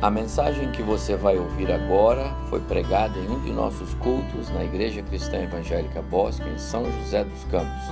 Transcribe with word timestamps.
A 0.00 0.12
mensagem 0.12 0.70
que 0.70 0.80
você 0.80 1.16
vai 1.16 1.36
ouvir 1.38 1.72
agora 1.72 2.32
foi 2.48 2.60
pregada 2.60 3.18
em 3.18 3.28
um 3.28 3.40
de 3.42 3.50
nossos 3.50 3.94
cultos 3.94 4.48
na 4.50 4.62
Igreja 4.62 5.02
Cristã 5.02 5.38
Evangélica 5.38 6.00
Bosque, 6.00 6.48
em 6.48 6.56
São 6.56 6.84
José 6.84 7.24
dos 7.24 7.42
Campos. 7.46 7.82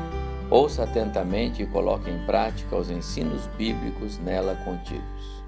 Ouça 0.49 0.85
atentamente 0.85 1.65
e 1.65 1.67
coloque 1.67 2.09
em 2.09 2.25
prática 2.25 2.77
os 2.77 2.91
ensinos 2.91 3.49
bíblicos 3.59 4.19
nela 4.19 4.55
contidos. 4.65 5.43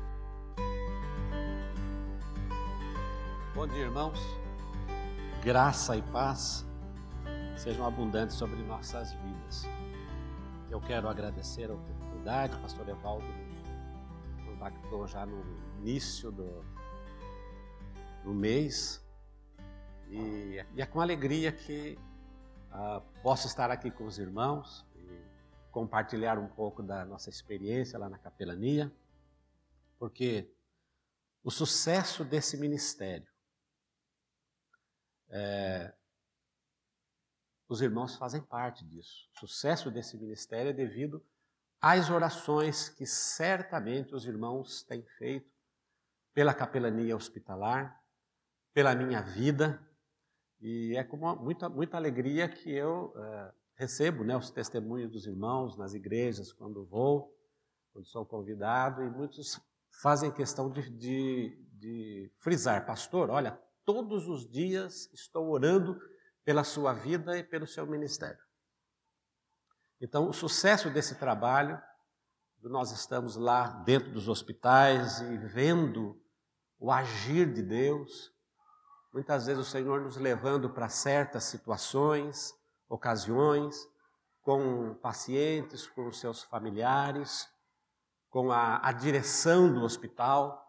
Bom 3.54 3.68
dia, 3.68 3.84
irmãos. 3.84 4.18
Graça 5.44 5.96
e 5.96 6.02
paz 6.02 6.66
sejam 7.56 7.86
abundantes 7.86 8.34
sobre 8.34 8.60
nossas 8.64 9.12
vidas. 9.12 9.68
Eu 10.68 10.80
quero 10.80 11.08
agradecer 11.08 11.70
a 11.70 11.74
oportunidade, 11.74 12.56
pastor 12.56 12.88
Evaldo 12.88 13.24
nos 13.24 14.44
contactou 14.44 15.06
já 15.06 15.24
no 15.24 15.67
início 15.78 16.30
do, 16.30 16.64
do 18.24 18.34
mês 18.34 19.04
e, 20.10 20.64
e 20.74 20.82
é 20.82 20.86
com 20.86 21.00
alegria 21.00 21.52
que 21.52 21.98
uh, 22.72 23.00
posso 23.22 23.46
estar 23.46 23.70
aqui 23.70 23.90
com 23.90 24.04
os 24.04 24.18
irmãos 24.18 24.86
e 24.96 25.22
compartilhar 25.70 26.38
um 26.38 26.48
pouco 26.48 26.82
da 26.82 27.04
nossa 27.04 27.28
experiência 27.28 27.98
lá 27.98 28.08
na 28.08 28.18
capelania, 28.18 28.92
porque 29.98 30.50
o 31.44 31.50
sucesso 31.50 32.24
desse 32.24 32.56
ministério 32.56 33.28
é, 35.30 35.94
os 37.68 37.82
irmãos 37.82 38.16
fazem 38.16 38.40
parte 38.40 38.82
disso. 38.84 39.28
O 39.34 39.40
sucesso 39.40 39.90
desse 39.90 40.16
ministério 40.16 40.70
é 40.70 40.72
devido 40.72 41.22
às 41.80 42.08
orações 42.08 42.88
que 42.88 43.04
certamente 43.04 44.14
os 44.14 44.24
irmãos 44.26 44.82
têm 44.82 45.02
feito 45.18 45.57
pela 46.38 46.54
capelania 46.54 47.16
hospitalar, 47.16 48.00
pela 48.72 48.94
minha 48.94 49.20
vida, 49.20 49.84
e 50.60 50.94
é 50.96 51.02
com 51.02 51.16
muita, 51.34 51.68
muita 51.68 51.96
alegria 51.96 52.48
que 52.48 52.70
eu 52.70 53.06
uh, 53.06 53.52
recebo 53.74 54.22
né, 54.22 54.36
os 54.36 54.48
testemunhos 54.48 55.10
dos 55.10 55.26
irmãos 55.26 55.76
nas 55.76 55.94
igrejas 55.94 56.52
quando 56.52 56.86
vou, 56.86 57.36
quando 57.92 58.06
sou 58.06 58.24
convidado, 58.24 59.02
e 59.02 59.10
muitos 59.10 59.60
fazem 60.00 60.30
questão 60.30 60.70
de, 60.70 60.88
de, 60.90 61.60
de 61.72 62.32
frisar, 62.38 62.86
pastor, 62.86 63.30
olha, 63.30 63.60
todos 63.84 64.28
os 64.28 64.48
dias 64.48 65.12
estou 65.12 65.48
orando 65.48 66.00
pela 66.44 66.62
sua 66.62 66.92
vida 66.92 67.36
e 67.36 67.42
pelo 67.42 67.66
seu 67.66 67.84
ministério. 67.84 68.38
Então, 70.00 70.28
o 70.28 70.32
sucesso 70.32 70.88
desse 70.88 71.16
trabalho, 71.16 71.82
nós 72.62 72.92
estamos 72.92 73.34
lá 73.34 73.82
dentro 73.82 74.12
dos 74.12 74.28
hospitais 74.28 75.20
e 75.20 75.36
vendo 75.36 76.16
o 76.78 76.92
agir 76.92 77.52
de 77.52 77.62
Deus. 77.62 78.32
Muitas 79.12 79.46
vezes 79.46 79.66
o 79.66 79.70
Senhor 79.70 80.00
nos 80.00 80.16
levando 80.16 80.70
para 80.70 80.88
certas 80.88 81.44
situações, 81.44 82.54
ocasiões, 82.88 83.76
com 84.42 84.94
pacientes, 84.94 85.86
com 85.86 86.06
os 86.06 86.20
seus 86.20 86.42
familiares, 86.42 87.48
com 88.30 88.52
a, 88.52 88.86
a 88.86 88.92
direção 88.92 89.72
do 89.72 89.82
hospital, 89.82 90.64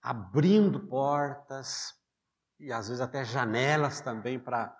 abrindo 0.00 0.80
portas 0.86 1.94
e 2.58 2.72
às 2.72 2.88
vezes 2.88 3.00
até 3.00 3.24
janelas 3.24 4.00
também 4.00 4.38
para 4.38 4.74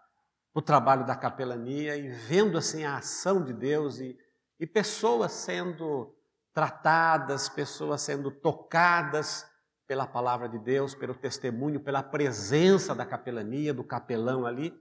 o 0.55 0.63
trabalho 0.63 1.07
da 1.07 1.17
capelania 1.17 1.97
e 1.97 2.09
vendo 2.09 2.59
assim 2.59 2.85
a 2.85 2.99
ação 2.99 3.43
de 3.43 3.53
Deus 3.53 3.99
e, 3.99 4.19
e 4.59 4.67
pessoas 4.67 5.33
sendo 5.33 6.15
tratadas, 6.53 7.49
pessoas 7.49 8.03
sendo 8.03 8.31
tocadas 8.31 9.50
pela 9.91 10.07
palavra 10.07 10.49
de 10.49 10.57
Deus, 10.57 10.95
pelo 10.95 11.17
testemunho, 11.17 11.81
pela 11.81 12.01
presença 12.01 12.95
da 12.95 13.05
capelania, 13.05 13.75
do 13.75 13.83
capelão 13.83 14.47
ali. 14.47 14.73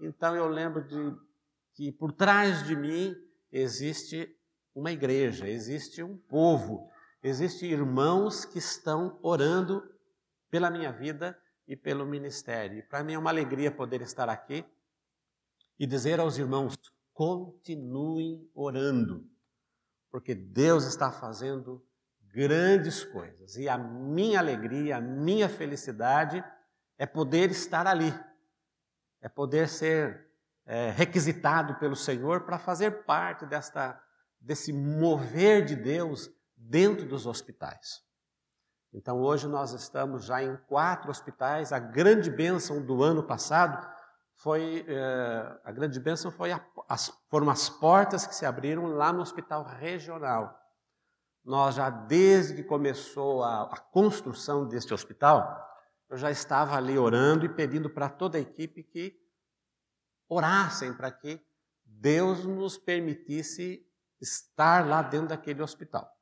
Então 0.00 0.34
eu 0.34 0.48
lembro 0.48 0.82
de 0.82 1.16
que 1.74 1.92
por 1.92 2.10
trás 2.10 2.66
de 2.66 2.74
mim 2.74 3.14
existe 3.52 4.36
uma 4.74 4.90
igreja, 4.90 5.48
existe 5.48 6.02
um 6.02 6.18
povo, 6.18 6.90
existem 7.22 7.70
irmãos 7.70 8.44
que 8.44 8.58
estão 8.58 9.16
orando 9.22 9.80
pela 10.50 10.70
minha 10.70 10.90
vida 10.90 11.40
e 11.68 11.76
pelo 11.76 12.04
ministério. 12.04 12.84
Para 12.88 13.04
mim 13.04 13.12
é 13.12 13.18
uma 13.18 13.30
alegria 13.30 13.70
poder 13.70 14.02
estar 14.02 14.28
aqui 14.28 14.64
e 15.78 15.86
dizer 15.86 16.18
aos 16.18 16.36
irmãos: 16.36 16.74
continuem 17.12 18.50
orando, 18.52 19.24
porque 20.10 20.34
Deus 20.34 20.84
está 20.84 21.12
fazendo 21.12 21.80
grandes 22.38 23.02
coisas. 23.02 23.56
E 23.56 23.68
a 23.68 23.76
minha 23.76 24.38
alegria, 24.38 24.98
a 24.98 25.00
minha 25.00 25.48
felicidade 25.48 26.44
é 26.96 27.04
poder 27.04 27.50
estar 27.50 27.84
ali, 27.84 28.14
é 29.20 29.28
poder 29.28 29.68
ser 29.68 30.24
é, 30.64 30.90
requisitado 30.90 31.74
pelo 31.80 31.96
Senhor 31.96 32.42
para 32.42 32.56
fazer 32.56 33.02
parte 33.04 33.44
desta, 33.44 34.00
desse 34.40 34.72
mover 34.72 35.64
de 35.64 35.74
Deus 35.74 36.30
dentro 36.56 37.08
dos 37.08 37.26
hospitais. 37.26 38.04
Então 38.92 39.20
hoje 39.20 39.48
nós 39.48 39.72
estamos 39.72 40.24
já 40.24 40.40
em 40.40 40.56
quatro 40.68 41.10
hospitais. 41.10 41.72
A 41.72 41.80
grande 41.80 42.30
bênção 42.30 42.80
do 42.80 43.02
ano 43.02 43.24
passado 43.24 43.84
foi 44.36 44.84
eh, 44.86 45.60
a 45.64 45.72
grande 45.72 45.98
bênção 45.98 46.30
foi 46.30 46.52
a, 46.52 46.64
as, 46.88 47.12
foram 47.28 47.50
as 47.50 47.68
portas 47.68 48.24
que 48.24 48.34
se 48.34 48.46
abriram 48.46 48.86
lá 48.86 49.12
no 49.12 49.22
hospital 49.22 49.64
regional. 49.64 50.67
Nós 51.48 51.76
já, 51.76 51.88
desde 51.88 52.56
que 52.56 52.62
começou 52.62 53.42
a, 53.42 53.62
a 53.62 53.78
construção 53.78 54.68
deste 54.68 54.92
hospital, 54.92 55.66
eu 56.06 56.18
já 56.18 56.30
estava 56.30 56.76
ali 56.76 56.98
orando 56.98 57.46
e 57.46 57.48
pedindo 57.48 57.88
para 57.88 58.10
toda 58.10 58.36
a 58.36 58.40
equipe 58.40 58.82
que 58.82 59.18
orassem 60.28 60.92
para 60.92 61.10
que 61.10 61.40
Deus 61.82 62.44
nos 62.44 62.76
permitisse 62.76 63.82
estar 64.20 64.86
lá 64.86 65.00
dentro 65.00 65.28
daquele 65.28 65.62
hospital. 65.62 66.14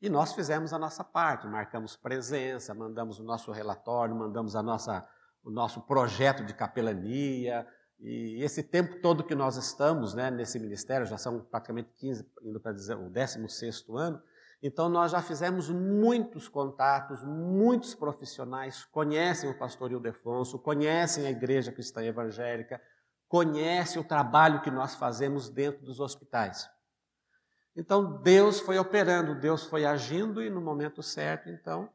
E 0.00 0.08
nós 0.08 0.34
fizemos 0.34 0.72
a 0.72 0.78
nossa 0.78 1.02
parte, 1.02 1.48
marcamos 1.48 1.96
presença, 1.96 2.72
mandamos 2.72 3.18
o 3.18 3.24
nosso 3.24 3.50
relatório, 3.50 4.14
mandamos 4.14 4.54
a 4.54 4.62
nossa, 4.62 5.04
o 5.42 5.50
nosso 5.50 5.80
projeto 5.80 6.44
de 6.44 6.54
capelania, 6.54 7.66
e 8.00 8.42
esse 8.42 8.62
tempo 8.62 9.00
todo 9.00 9.24
que 9.24 9.34
nós 9.34 9.56
estamos 9.56 10.14
né, 10.14 10.30
nesse 10.30 10.58
ministério, 10.58 11.06
já 11.06 11.18
são 11.18 11.40
praticamente 11.40 11.90
15, 11.96 12.30
indo 12.42 12.60
para 12.60 12.72
dizer 12.72 12.96
o 12.96 13.10
16 13.10 13.84
ano, 13.90 14.22
então 14.62 14.88
nós 14.88 15.12
já 15.12 15.22
fizemos 15.22 15.68
muitos 15.68 16.48
contatos, 16.48 17.22
muitos 17.24 17.94
profissionais 17.94 18.84
conhecem 18.84 19.50
o 19.50 19.58
pastor 19.58 19.92
Ildefonso, 19.92 20.58
conhecem 20.58 21.26
a 21.26 21.30
igreja 21.30 21.72
cristã 21.72 22.02
evangélica, 22.02 22.80
conhecem 23.28 24.00
o 24.00 24.04
trabalho 24.04 24.62
que 24.62 24.70
nós 24.70 24.94
fazemos 24.94 25.48
dentro 25.48 25.84
dos 25.84 26.00
hospitais. 26.00 26.68
Então 27.76 28.20
Deus 28.22 28.58
foi 28.58 28.78
operando, 28.78 29.38
Deus 29.38 29.64
foi 29.64 29.84
agindo 29.84 30.42
e 30.42 30.50
no 30.50 30.60
momento 30.60 31.02
certo, 31.02 31.48
então, 31.48 31.88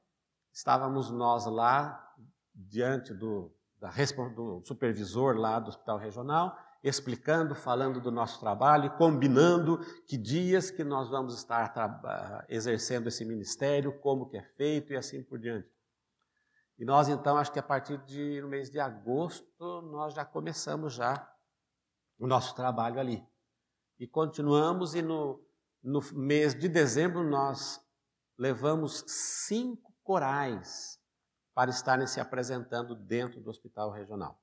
estávamos 0.52 1.09
nós 1.09 1.46
lá 1.46 2.14
diante 2.56 3.14
do 3.14 3.53
da, 3.84 3.90
do 4.34 4.62
supervisor 4.64 5.36
lá 5.36 5.60
do 5.60 5.68
hospital 5.68 5.98
regional, 5.98 6.58
explicando, 6.82 7.54
falando 7.54 8.00
do 8.00 8.12
nosso 8.12 8.40
trabalho 8.40 8.96
combinando 8.98 9.80
que 10.08 10.18
dias 10.18 10.72
que 10.72 10.86
nós 10.86 11.10
vamos 11.10 11.36
estar 11.36 12.46
exercendo 12.48 13.08
esse 13.08 13.26
ministério, 13.26 14.00
como 14.00 14.30
que 14.30 14.38
é 14.38 14.42
feito 14.42 14.94
e 14.94 14.96
assim 14.96 15.22
por 15.22 15.38
diante. 15.38 15.68
E 16.80 16.86
nós 16.86 17.10
então, 17.10 17.36
acho 17.36 17.52
que 17.52 17.60
a 17.60 17.64
partir 17.64 17.98
de 18.06 18.42
no 18.42 18.48
mês 18.48 18.70
de 18.70 18.80
agosto, 18.80 19.82
nós 19.82 20.14
já 20.14 20.24
começamos 20.24 20.94
já 20.94 21.30
o 22.18 22.26
nosso 22.26 22.56
trabalho 22.56 23.02
ali. 23.02 23.22
E 24.00 24.08
continuamos 24.08 24.96
e 24.96 25.02
no, 25.02 25.46
no 25.84 26.02
mês 26.14 26.56
de 26.56 26.70
dezembro 26.70 27.22
nós 27.22 27.82
levamos 28.38 29.03
cinco 29.08 29.94
corais 30.03 31.03
para 31.53 31.70
estarem 31.70 32.08
se 32.08 32.20
apresentando 32.20 32.96
dentro 32.96 33.41
do 33.41 33.50
hospital 33.50 33.91
regional. 33.91 34.41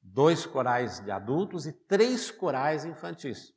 Dois 0.00 0.44
corais 0.44 1.00
de 1.00 1.10
adultos 1.10 1.66
e 1.66 1.72
três 1.72 2.30
corais 2.30 2.84
infantis. 2.84 3.54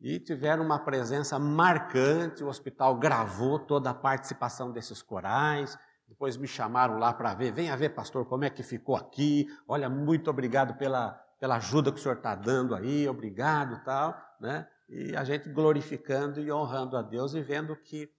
E 0.00 0.18
tiveram 0.18 0.64
uma 0.64 0.80
presença 0.80 1.38
marcante, 1.38 2.42
o 2.42 2.48
hospital 2.48 2.98
gravou 2.98 3.58
toda 3.58 3.90
a 3.90 3.94
participação 3.94 4.72
desses 4.72 5.00
corais, 5.00 5.78
depois 6.08 6.36
me 6.36 6.48
chamaram 6.48 6.98
lá 6.98 7.14
para 7.14 7.32
ver, 7.34 7.52
venha 7.52 7.76
ver, 7.76 7.90
pastor, 7.90 8.26
como 8.26 8.44
é 8.44 8.50
que 8.50 8.62
ficou 8.62 8.96
aqui, 8.96 9.46
olha, 9.66 9.88
muito 9.88 10.28
obrigado 10.28 10.76
pela, 10.76 11.12
pela 11.38 11.56
ajuda 11.56 11.92
que 11.92 11.98
o 11.98 12.02
senhor 12.02 12.16
está 12.16 12.34
dando 12.34 12.74
aí, 12.74 13.08
obrigado 13.08 13.82
tal, 13.84 14.20
né? 14.40 14.68
E 14.88 15.16
a 15.16 15.24
gente 15.24 15.48
glorificando 15.48 16.40
e 16.40 16.52
honrando 16.52 16.96
a 16.96 17.02
Deus 17.02 17.32
e 17.34 17.40
vendo 17.40 17.74
que 17.76 18.12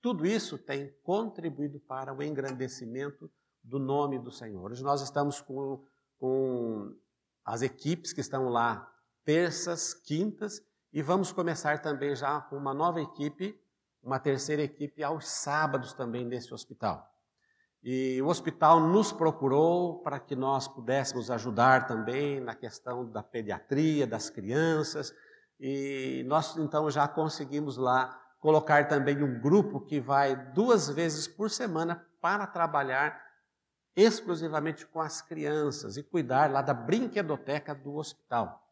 tudo 0.00 0.26
isso 0.26 0.58
tem 0.58 0.94
contribuído 1.02 1.80
para 1.80 2.14
o 2.14 2.22
engrandecimento 2.22 3.30
do 3.62 3.78
nome 3.78 4.18
do 4.18 4.30
Senhor. 4.30 4.70
Hoje 4.70 4.82
nós 4.82 5.00
estamos 5.00 5.40
com, 5.40 5.84
com 6.18 6.94
as 7.44 7.62
equipes 7.62 8.12
que 8.12 8.20
estão 8.20 8.48
lá 8.48 8.92
terças, 9.24 9.92
quintas, 9.92 10.62
e 10.92 11.02
vamos 11.02 11.32
começar 11.32 11.82
também 11.82 12.14
já 12.14 12.40
com 12.40 12.56
uma 12.56 12.72
nova 12.72 13.00
equipe 13.00 13.60
uma 14.06 14.20
terceira 14.20 14.62
equipe 14.62 15.02
aos 15.02 15.28
sábados 15.28 15.92
também 15.92 16.24
nesse 16.24 16.54
hospital. 16.54 17.12
E 17.82 18.22
o 18.22 18.28
hospital 18.28 18.80
nos 18.80 19.12
procurou 19.12 19.98
para 20.00 20.20
que 20.20 20.36
nós 20.36 20.68
pudéssemos 20.68 21.28
ajudar 21.28 21.88
também 21.88 22.38
na 22.40 22.54
questão 22.54 23.04
da 23.10 23.22
pediatria, 23.22 24.06
das 24.06 24.30
crianças, 24.30 25.12
e 25.58 26.24
nós 26.28 26.56
então 26.56 26.88
já 26.88 27.08
conseguimos 27.08 27.76
lá 27.76 28.16
colocar 28.46 28.86
também 28.86 29.24
um 29.24 29.40
grupo 29.40 29.80
que 29.80 29.98
vai 29.98 30.36
duas 30.36 30.88
vezes 30.88 31.26
por 31.26 31.50
semana 31.50 32.06
para 32.20 32.46
trabalhar 32.46 33.20
exclusivamente 33.96 34.86
com 34.86 35.00
as 35.00 35.20
crianças 35.20 35.96
e 35.96 36.02
cuidar 36.04 36.48
lá 36.48 36.62
da 36.62 36.72
brinquedoteca 36.72 37.74
do 37.74 37.96
hospital. 37.96 38.64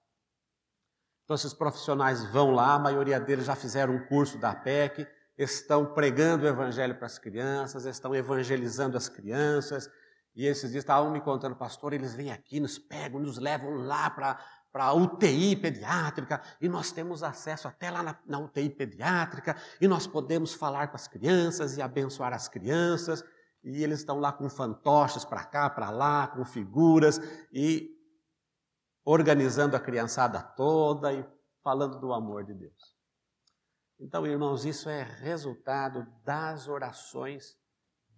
Então, 1.25 1.35
esses 1.35 1.53
profissionais 1.53 2.25
vão 2.26 2.53
lá, 2.53 2.75
a 2.75 2.79
maioria 2.79 3.19
deles 3.19 3.47
já 3.47 3.56
fizeram 3.56 3.97
um 3.97 4.06
curso 4.06 4.38
da 4.38 4.55
PEC, 4.55 5.09
estão 5.37 5.93
pregando 5.93 6.44
o 6.44 6.49
evangelho 6.49 6.94
para 6.94 7.06
as 7.06 7.19
crianças, 7.19 7.85
estão 7.85 8.15
evangelizando 8.15 8.97
as 8.97 9.09
crianças. 9.09 9.91
E 10.37 10.47
esses 10.47 10.70
dias 10.70 10.85
estavam 10.85 11.11
me 11.11 11.20
contando, 11.20 11.56
pastor, 11.56 11.93
eles 11.93 12.15
vêm 12.15 12.31
aqui, 12.31 12.61
nos 12.61 12.79
pegam, 12.79 13.19
nos 13.19 13.38
levam 13.38 13.75
lá 13.75 14.09
para 14.09 14.38
para 14.75 14.87
a 14.87 14.93
UTI 14.93 15.55
pediátrica, 15.55 16.43
e 16.61 16.69
nós 16.69 16.91
temos 16.91 17.23
acesso 17.23 17.69
até 17.69 17.93
lá 17.93 18.03
na, 18.03 18.19
na, 18.26 18.41
UTI 18.41 18.69
pediátrica, 18.69 19.56
e 19.81 19.87
nós 19.87 20.05
podemos 20.05 20.53
falar 20.53 20.88
com 20.88 20.97
as 20.97 21.06
crianças 21.06 21.76
e 21.76 21.81
abençoar 21.81 22.32
as 22.32 22.49
crianças, 22.49 23.25
e 23.62 23.85
eles 23.85 24.00
estão 24.00 24.19
lá 24.19 24.32
com 24.32 24.50
fantoches 24.50 25.25
para 25.25 25.44
cá, 25.44 25.71
para 25.71 25.91
lá, 25.91 26.26
com 26.26 26.44
figuras, 26.44 27.21
e 27.53 27.88
organizando 29.05 29.76
a 29.76 29.81
criançada 29.81 30.43
toda 30.43 31.12
e 31.12 31.25
falando 31.62 32.00
do 32.00 32.12
amor 32.12 32.43
de 32.43 32.55
Deus. 32.55 32.97
Então, 34.00 34.27
irmãos, 34.27 34.65
isso 34.65 34.88
é 34.88 35.05
resultado 35.05 36.05
das 36.25 36.67
orações 36.67 37.56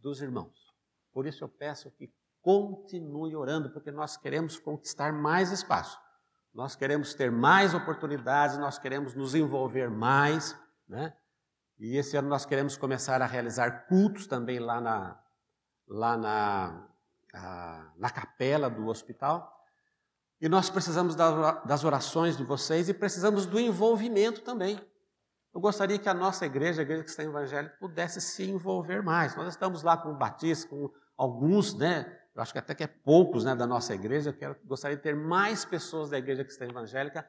dos 0.01 0.23
irmãos. 0.23 0.73
Por 1.13 1.27
isso 1.27 1.45
eu 1.45 1.51
peço 1.51 1.91
que 1.91 2.11
continue 2.41 3.37
orando, 3.37 3.71
porque 3.71 3.91
nós 3.91 4.17
queremos 4.17 4.59
conquistar 4.59 5.13
mais 5.13 5.53
espaço. 5.53 6.06
Nós 6.57 6.75
queremos 6.75 7.13
ter 7.13 7.31
mais 7.31 7.75
oportunidades, 7.75 8.57
nós 8.57 8.79
queremos 8.79 9.15
nos 9.15 9.35
envolver 9.35 9.91
mais, 9.91 10.59
né? 10.89 11.15
E 11.79 11.99
esse 11.99 12.17
ano 12.17 12.31
nós 12.31 12.47
queremos 12.47 12.79
começar 12.79 13.21
a 13.21 13.27
realizar 13.27 13.87
cultos 13.87 14.27
também 14.27 14.59
lá 14.59 14.81
na, 14.81 15.21
lá 15.87 16.17
na, 16.17 16.89
a, 17.35 17.93
na 17.99 18.09
capela 18.09 18.71
do 18.71 18.87
hospital. 18.87 19.55
E 20.41 20.49
nós 20.49 20.71
precisamos 20.71 21.15
das 21.15 21.85
orações 21.85 22.39
de 22.39 22.45
vocês 22.45 22.89
e 22.89 22.95
precisamos 22.95 23.45
do 23.45 23.61
envolvimento 23.61 24.41
também. 24.41 24.81
Eu 25.55 25.61
gostaria 25.61 25.99
que 25.99 26.09
a 26.09 26.15
nossa 26.15 26.47
igreja, 26.47 26.81
a 26.81 26.85
igreja 26.85 27.05
que 27.05 27.11
está 27.11 27.23
evangélica, 27.23 27.77
pudesse 27.79 28.19
se 28.19 28.49
envolver 28.49 29.03
mais. 29.03 29.37
Nós 29.37 29.49
estamos 29.49 29.83
lá 29.83 29.95
com 29.99 30.09
o 30.09 30.17
Batista, 30.17 30.71
com 30.71 30.91
alguns, 31.19 31.75
né? 31.75 32.19
Eu 32.37 32.43
acho 32.43 32.53
que 32.53 32.59
até 32.59 32.75
que 32.75 32.85
é 32.85 32.87
poucos 32.87 33.45
né, 33.45 33.55
da 33.55 33.67
nossa 33.67 33.95
igreja. 33.95 34.31
Eu 34.31 34.35
quero, 34.35 34.57
gostaria 34.65 34.97
de 34.97 35.03
ter 35.03 35.17
mais 35.17 35.65
pessoas 35.65 36.11
da 36.11 36.19
igreja 36.19 36.43
está 36.43 36.67
evangélica 36.67 37.27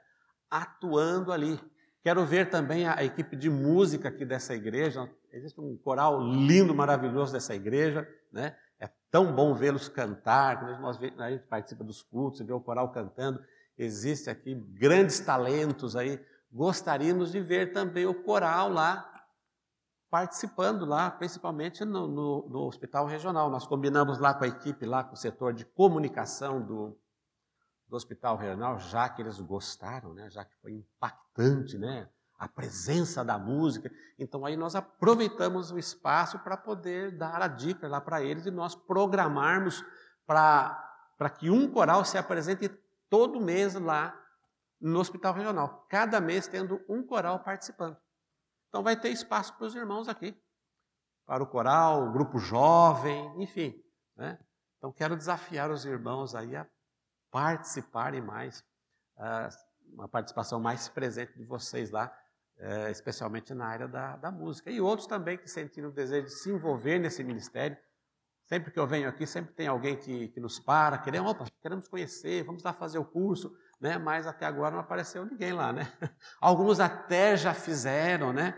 atuando 0.52 1.32
ali. 1.32 1.60
Quero 2.04 2.26
ver 2.26 2.50
também 2.50 2.86
a, 2.86 3.00
a 3.00 3.04
equipe 3.04 3.36
de 3.36 3.50
música 3.50 4.10
aqui 4.10 4.26
dessa 4.26 4.54
igreja. 4.54 5.10
Existe 5.32 5.60
um 5.62 5.78
coral 5.78 6.22
lindo, 6.22 6.76
maravilhoso 6.76 7.32
dessa 7.32 7.56
igreja, 7.56 8.08
né? 8.32 8.56
É 8.80 8.90
tão 9.10 9.34
bom 9.34 9.54
vê-los 9.54 9.88
cantar. 9.88 10.60
Quando 10.60 10.80
nós, 10.82 11.00
a 11.18 11.32
gente 11.32 11.48
participa 11.48 11.84
dos 11.84 12.02
cultos 12.02 12.42
e 12.42 12.44
vê 12.44 12.54
o 12.54 12.60
coral 12.60 12.92
cantando. 12.92 13.42
Existe 13.78 14.30
aqui 14.30 14.54
grandes 14.56 15.20
talentos 15.20 15.96
aí 15.96 16.20
gostaríamos 16.52 17.32
de 17.32 17.40
ver 17.40 17.72
também 17.72 18.06
o 18.06 18.14
coral 18.14 18.70
lá 18.72 19.17
participando 20.10 20.86
lá, 20.86 21.12
principalmente 21.12 21.84
no, 21.84 22.08
no, 22.08 22.50
no, 22.50 22.60
hospital 22.68 23.06
regional. 23.06 23.50
Nós 23.50 23.68
combinamos 23.68 24.20
lá 24.20 24.34
com 24.34 24.46
a 24.46 24.48
equipe, 24.48 24.86
lá 24.86 25.04
com 25.04 25.14
o 25.14 25.18
setor 25.18 25.54
de 25.54 25.66
comunicação 25.66 26.62
do, 26.62 26.98
do 27.88 27.96
hospital 27.96 28.38
regional, 28.38 28.80
já 28.80 29.10
que 29.10 29.22
eles 29.22 29.40
gostaram, 29.40 30.14
né, 30.14 30.30
já 30.30 30.46
que 30.46 30.56
foi 30.62 30.74
impactante 30.74 31.78
né, 31.78 32.10
a 32.40 32.48
presença 32.48 33.24
da 33.24 33.38
música. 33.38 33.92
Então 34.18 34.46
aí 34.46 34.56
nós 34.56 34.76
aproveitamos 34.76 35.72
o 35.72 35.78
espaço 35.78 36.40
para 36.40 36.56
poder 36.56 37.18
dar 37.18 37.42
a 37.42 37.48
dica 37.48 37.88
lá 37.88 38.00
para 38.00 38.22
eles 38.22 38.46
e 38.46 38.52
nós 38.52 38.76
programarmos 38.76 39.84
para 40.26 41.30
que 41.38 41.50
um 41.50 41.70
coral 41.70 42.06
se 42.06 42.18
apresente 42.18 42.70
todo 43.10 43.42
mês 43.42 43.74
lá 43.74 44.18
no 44.80 45.00
hospital 45.00 45.34
regional, 45.34 45.86
cada 45.90 46.22
mês 46.22 46.48
tendo 46.48 46.80
um 46.88 47.04
coral 47.04 47.40
participando. 47.40 47.98
Então 48.78 48.84
vai 48.84 48.96
ter 48.96 49.10
espaço 49.10 49.58
para 49.58 49.66
os 49.66 49.74
irmãos 49.74 50.08
aqui, 50.08 50.40
para 51.26 51.42
o 51.42 51.48
coral, 51.48 52.04
o 52.04 52.12
grupo 52.12 52.38
jovem, 52.38 53.34
enfim. 53.42 53.74
Né? 54.16 54.38
Então 54.78 54.94
quero 54.94 55.18
desafiar 55.18 55.72
os 55.72 55.84
irmãos 55.84 56.36
aí 56.36 56.56
a 56.56 56.64
participarem 57.32 58.22
mais, 58.22 58.64
uma 59.92 60.08
participação 60.08 60.60
mais 60.60 60.88
presente 60.88 61.36
de 61.36 61.44
vocês 61.44 61.90
lá, 61.90 62.16
uh, 62.60 62.92
especialmente 62.92 63.52
na 63.52 63.66
área 63.66 63.88
da, 63.88 64.16
da 64.16 64.30
música. 64.30 64.70
E 64.70 64.80
outros 64.80 65.08
também 65.08 65.40
que 65.40 65.50
sentiram 65.50 65.90
o 65.90 65.92
desejo 65.92 66.28
de 66.28 66.34
se 66.34 66.52
envolver 66.52 67.00
nesse 67.00 67.24
ministério. 67.24 67.76
Sempre 68.46 68.70
que 68.70 68.80
eu 68.80 68.86
venho 68.86 69.10
aqui, 69.10 69.26
sempre 69.26 69.56
tem 69.56 69.66
alguém 69.66 69.98
que, 69.98 70.28
que 70.28 70.40
nos 70.40 70.60
para, 70.60 71.00
queremos, 71.00 71.32
opa, 71.32 71.46
queremos 71.64 71.88
conhecer, 71.88 72.44
vamos 72.44 72.62
lá 72.62 72.74
fazer 72.74 73.00
o 73.00 73.06
curso 73.06 73.58
né? 73.80 73.98
mas 73.98 74.26
até 74.26 74.46
agora 74.46 74.72
não 74.72 74.80
apareceu 74.80 75.26
ninguém 75.26 75.54
lá. 75.54 75.72
Né? 75.72 75.92
Alguns 76.42 76.80
até 76.80 77.38
já 77.38 77.54
fizeram, 77.54 78.34
né? 78.34 78.54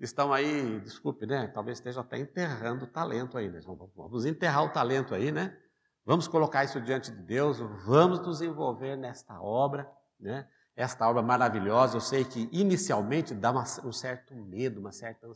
Estão 0.00 0.32
aí, 0.32 0.80
desculpe, 0.80 1.26
né? 1.26 1.46
talvez 1.48 1.78
esteja 1.78 2.00
até 2.00 2.18
enterrando 2.18 2.84
o 2.84 2.88
talento 2.88 3.38
aí. 3.38 3.48
Né? 3.48 3.60
Vamos 3.94 4.24
enterrar 4.24 4.64
o 4.64 4.68
talento 4.70 5.14
aí, 5.14 5.32
né? 5.32 5.56
Vamos 6.04 6.28
colocar 6.28 6.62
isso 6.62 6.80
diante 6.80 7.10
de 7.10 7.20
Deus, 7.20 7.58
vamos 7.84 8.20
nos 8.20 8.40
envolver 8.40 8.96
nesta 8.96 9.40
obra, 9.40 9.90
né? 10.20 10.48
Esta 10.76 11.08
obra 11.08 11.20
maravilhosa, 11.20 11.96
eu 11.96 12.00
sei 12.00 12.24
que 12.24 12.48
inicialmente 12.52 13.34
dá 13.34 13.50
uma, 13.50 13.64
um 13.82 13.90
certo 13.90 14.34
medo, 14.34 14.78
uma 14.78 14.92
certa, 14.92 15.26
uh, 15.26 15.34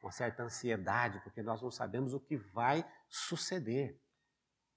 uma 0.00 0.12
certa 0.12 0.44
ansiedade, 0.44 1.20
porque 1.24 1.42
nós 1.42 1.60
não 1.60 1.70
sabemos 1.70 2.14
o 2.14 2.20
que 2.20 2.36
vai 2.36 2.82
suceder. 3.08 4.00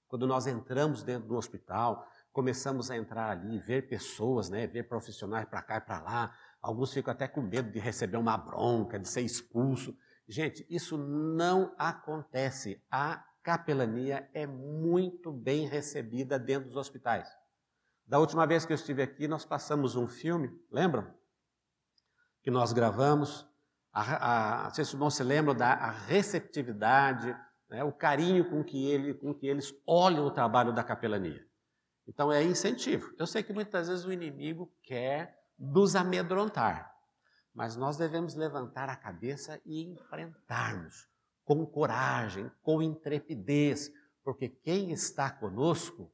Quando 0.08 0.26
nós 0.26 0.46
entramos 0.46 1.02
dentro 1.02 1.28
do 1.28 1.36
hospital, 1.36 2.06
começamos 2.32 2.90
a 2.90 2.96
entrar 2.96 3.30
ali, 3.30 3.60
ver 3.60 3.88
pessoas, 3.88 4.50
né, 4.50 4.66
ver 4.66 4.82
profissionais 4.88 5.46
para 5.46 5.62
cá 5.62 5.76
e 5.76 5.80
para 5.80 6.00
lá. 6.00 6.36
Alguns 6.64 6.94
ficam 6.94 7.12
até 7.12 7.28
com 7.28 7.42
medo 7.42 7.70
de 7.70 7.78
receber 7.78 8.16
uma 8.16 8.38
bronca, 8.38 8.98
de 8.98 9.06
ser 9.06 9.20
expulso. 9.20 9.94
Gente, 10.26 10.66
isso 10.70 10.96
não 10.96 11.74
acontece. 11.76 12.82
A 12.90 13.22
capelania 13.42 14.26
é 14.32 14.46
muito 14.46 15.30
bem 15.30 15.68
recebida 15.68 16.38
dentro 16.38 16.68
dos 16.68 16.76
hospitais. 16.78 17.28
Da 18.06 18.18
última 18.18 18.46
vez 18.46 18.64
que 18.64 18.72
eu 18.72 18.76
estive 18.76 19.02
aqui, 19.02 19.28
nós 19.28 19.44
passamos 19.44 19.94
um 19.94 20.08
filme, 20.08 20.58
lembram? 20.72 21.06
Que 22.42 22.50
nós 22.50 22.72
gravamos. 22.72 23.46
A, 23.92 24.64
a, 24.64 24.70
se 24.70 24.80
os 24.80 24.90
irmãos 24.90 25.16
se 25.16 25.22
lembram 25.22 25.54
da 25.54 25.90
receptividade, 25.90 27.36
né, 27.68 27.84
o 27.84 27.92
carinho 27.92 28.48
com 28.48 28.64
que, 28.64 28.90
ele, 28.90 29.12
com 29.12 29.34
que 29.34 29.46
eles 29.46 29.70
olham 29.86 30.24
o 30.24 30.30
trabalho 30.30 30.72
da 30.72 30.82
capelania. 30.82 31.46
Então 32.08 32.32
é 32.32 32.42
incentivo. 32.42 33.14
Eu 33.18 33.26
sei 33.26 33.42
que 33.42 33.52
muitas 33.52 33.88
vezes 33.88 34.06
o 34.06 34.12
inimigo 34.12 34.72
quer 34.82 35.43
nos 35.58 35.94
amedrontar, 35.94 36.92
mas 37.52 37.76
nós 37.76 37.96
devemos 37.96 38.34
levantar 38.34 38.88
a 38.88 38.96
cabeça 38.96 39.60
e 39.64 39.84
enfrentarmos 39.84 41.08
com 41.44 41.64
coragem, 41.66 42.50
com 42.62 42.82
intrepidez, 42.82 43.90
porque 44.22 44.48
quem 44.48 44.90
está 44.90 45.30
conosco 45.30 46.12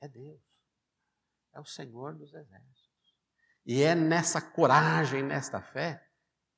é 0.00 0.08
Deus, 0.08 0.40
é 1.52 1.60
o 1.60 1.64
Senhor 1.64 2.14
dos 2.14 2.32
Exércitos. 2.34 2.86
E 3.64 3.82
é 3.82 3.94
nessa 3.94 4.40
coragem, 4.40 5.22
nesta 5.22 5.60
fé, 5.60 6.02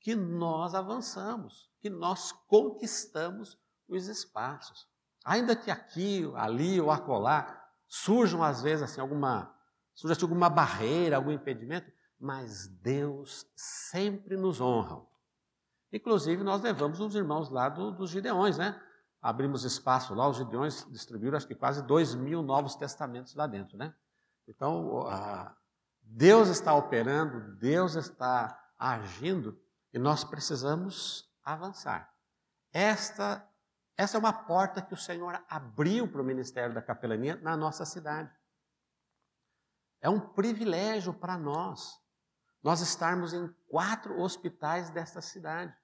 que 0.00 0.14
nós 0.14 0.74
avançamos, 0.74 1.70
que 1.80 1.90
nós 1.90 2.32
conquistamos 2.32 3.58
os 3.88 4.06
espaços. 4.06 4.86
Ainda 5.24 5.56
que 5.56 5.70
aqui, 5.70 6.30
ali 6.36 6.80
ou 6.80 6.90
acolá 6.90 7.58
surjam 7.86 8.42
às 8.42 8.62
vezes 8.62 8.82
assim 8.82 9.00
alguma 9.00 9.57
surge 9.98 10.22
alguma 10.22 10.48
barreira, 10.48 11.16
algum 11.16 11.32
impedimento, 11.32 11.90
mas 12.20 12.68
Deus 12.68 13.44
sempre 13.56 14.36
nos 14.36 14.60
honra. 14.60 15.04
Inclusive 15.92 16.44
nós 16.44 16.62
levamos 16.62 17.00
os 17.00 17.16
irmãos 17.16 17.50
lá 17.50 17.68
do, 17.68 17.90
dos 17.90 18.08
Gideões, 18.08 18.56
né? 18.56 18.80
Abrimos 19.20 19.64
espaço 19.64 20.14
lá, 20.14 20.28
os 20.28 20.36
Gideões 20.36 20.86
distribuíram 20.88 21.36
acho 21.36 21.48
que 21.48 21.54
quase 21.54 21.82
dois 21.82 22.14
mil 22.14 22.42
novos 22.42 22.76
testamentos 22.76 23.34
lá 23.34 23.48
dentro, 23.48 23.76
né? 23.76 23.92
Então 24.46 25.04
Deus 26.00 26.48
está 26.48 26.72
operando, 26.74 27.56
Deus 27.56 27.96
está 27.96 28.56
agindo 28.78 29.60
e 29.92 29.98
nós 29.98 30.22
precisamos 30.22 31.28
avançar. 31.42 32.14
Esta 32.72 33.44
essa 33.96 34.16
é 34.16 34.20
uma 34.20 34.32
porta 34.32 34.80
que 34.80 34.94
o 34.94 34.96
Senhor 34.96 35.42
abriu 35.50 36.06
para 36.06 36.22
o 36.22 36.24
ministério 36.24 36.72
da 36.72 36.80
capelania 36.80 37.34
na 37.42 37.56
nossa 37.56 37.84
cidade. 37.84 38.30
É 40.00 40.08
um 40.08 40.20
privilégio 40.20 41.12
para 41.12 41.36
nós, 41.36 42.00
nós 42.62 42.80
estarmos 42.80 43.32
em 43.32 43.48
quatro 43.68 44.20
hospitais 44.20 44.90
desta 44.90 45.20
cidade. 45.20 45.74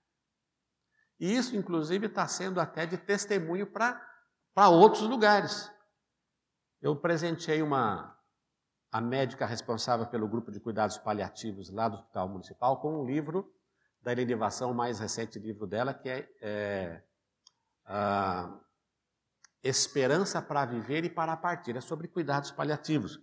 E 1.18 1.34
isso, 1.34 1.56
inclusive, 1.56 2.06
está 2.06 2.26
sendo 2.26 2.60
até 2.60 2.86
de 2.86 2.98
testemunho 2.98 3.66
para 3.66 4.68
outros 4.68 5.02
lugares. 5.02 5.70
Eu 6.80 6.94
presenteei 6.96 7.62
uma, 7.62 8.16
a 8.92 9.00
médica 9.00 9.46
responsável 9.46 10.06
pelo 10.06 10.28
grupo 10.28 10.52
de 10.52 10.60
cuidados 10.60 10.98
paliativos 10.98 11.70
lá 11.70 11.88
do 11.88 11.96
Hospital 11.96 12.28
Municipal 12.28 12.80
com 12.80 13.00
um 13.00 13.06
livro 13.06 13.52
da 14.02 14.12
elevação, 14.12 14.70
o 14.70 14.74
mais 14.74 14.98
recente 14.98 15.38
livro 15.38 15.66
dela, 15.66 15.94
que 15.94 16.10
é, 16.10 16.28
é 16.42 17.02
a 17.86 18.60
Esperança 19.62 20.42
para 20.42 20.66
Viver 20.66 21.04
e 21.04 21.10
para 21.10 21.36
Partir. 21.38 21.74
É 21.74 21.80
sobre 21.80 22.06
cuidados 22.06 22.50
paliativos. 22.50 23.18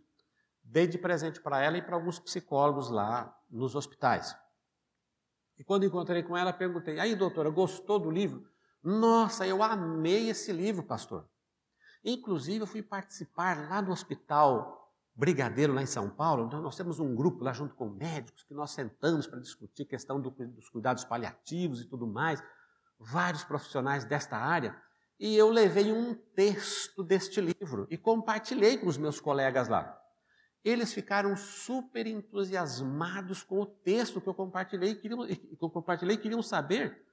Dei 0.72 0.88
de 0.88 0.98
presente 0.98 1.42
para 1.42 1.62
ela 1.62 1.78
e 1.78 1.82
para 1.82 1.98
alguns 1.98 2.18
psicólogos 2.18 2.90
lá 2.90 3.38
nos 3.50 3.76
hospitais. 3.76 4.34
E 5.60 5.66
quando 5.66 5.86
encontrei 5.86 6.24
com 6.24 6.38
ela, 6.38 6.54
perguntei: 6.54 6.98
aí, 6.98 7.14
doutora, 7.14 7.50
gostou 7.50 8.00
do 8.00 8.10
livro? 8.10 8.50
Nossa, 8.82 9.46
eu 9.46 9.62
amei 9.62 10.30
esse 10.30 10.54
livro, 10.54 10.82
pastor. 10.82 11.30
Inclusive, 12.06 12.60
eu 12.60 12.68
fui 12.68 12.82
participar 12.82 13.68
lá 13.70 13.82
no 13.82 13.92
hospital 13.92 14.90
Brigadeiro, 15.14 15.74
lá 15.74 15.82
em 15.82 15.86
São 15.86 16.10
Paulo. 16.10 16.46
Então, 16.46 16.62
nós 16.62 16.78
temos 16.78 17.02
um 17.02 17.14
grupo 17.14 17.44
lá 17.44 17.52
junto 17.52 17.76
com 17.76 17.90
médicos 17.90 18.44
que 18.44 18.54
nós 18.54 18.72
sentamos 18.72 19.28
para 19.28 19.42
discutir 19.42 19.84
questão 19.84 20.22
do, 20.22 20.32
dos 20.32 20.70
cuidados 20.70 21.04
paliativos 21.04 21.82
e 21.82 21.86
tudo 21.86 22.08
mais. 22.08 22.42
Vários 22.98 23.44
profissionais 23.44 24.06
desta 24.06 24.38
área. 24.38 24.82
E 25.20 25.36
eu 25.36 25.50
levei 25.50 25.92
um 25.92 26.16
texto 26.16 27.04
deste 27.04 27.42
livro 27.42 27.88
e 27.90 27.98
compartilhei 27.98 28.78
com 28.78 28.88
os 28.88 28.98
meus 28.98 29.20
colegas 29.20 29.68
lá. 29.68 30.01
Eles 30.64 30.94
ficaram 30.94 31.36
super 31.36 32.06
entusiasmados 32.06 33.42
com 33.44 33.62
o 33.62 33.66
texto 33.66 34.22
que 34.22 34.28
eu 34.30 34.34
compartilhei, 34.34 34.96
queriam, 34.96 35.26
que 35.26 35.58
eu 35.60 35.70
compartilhei, 35.70 36.18
queriam 36.18 36.42
saber 36.42 37.06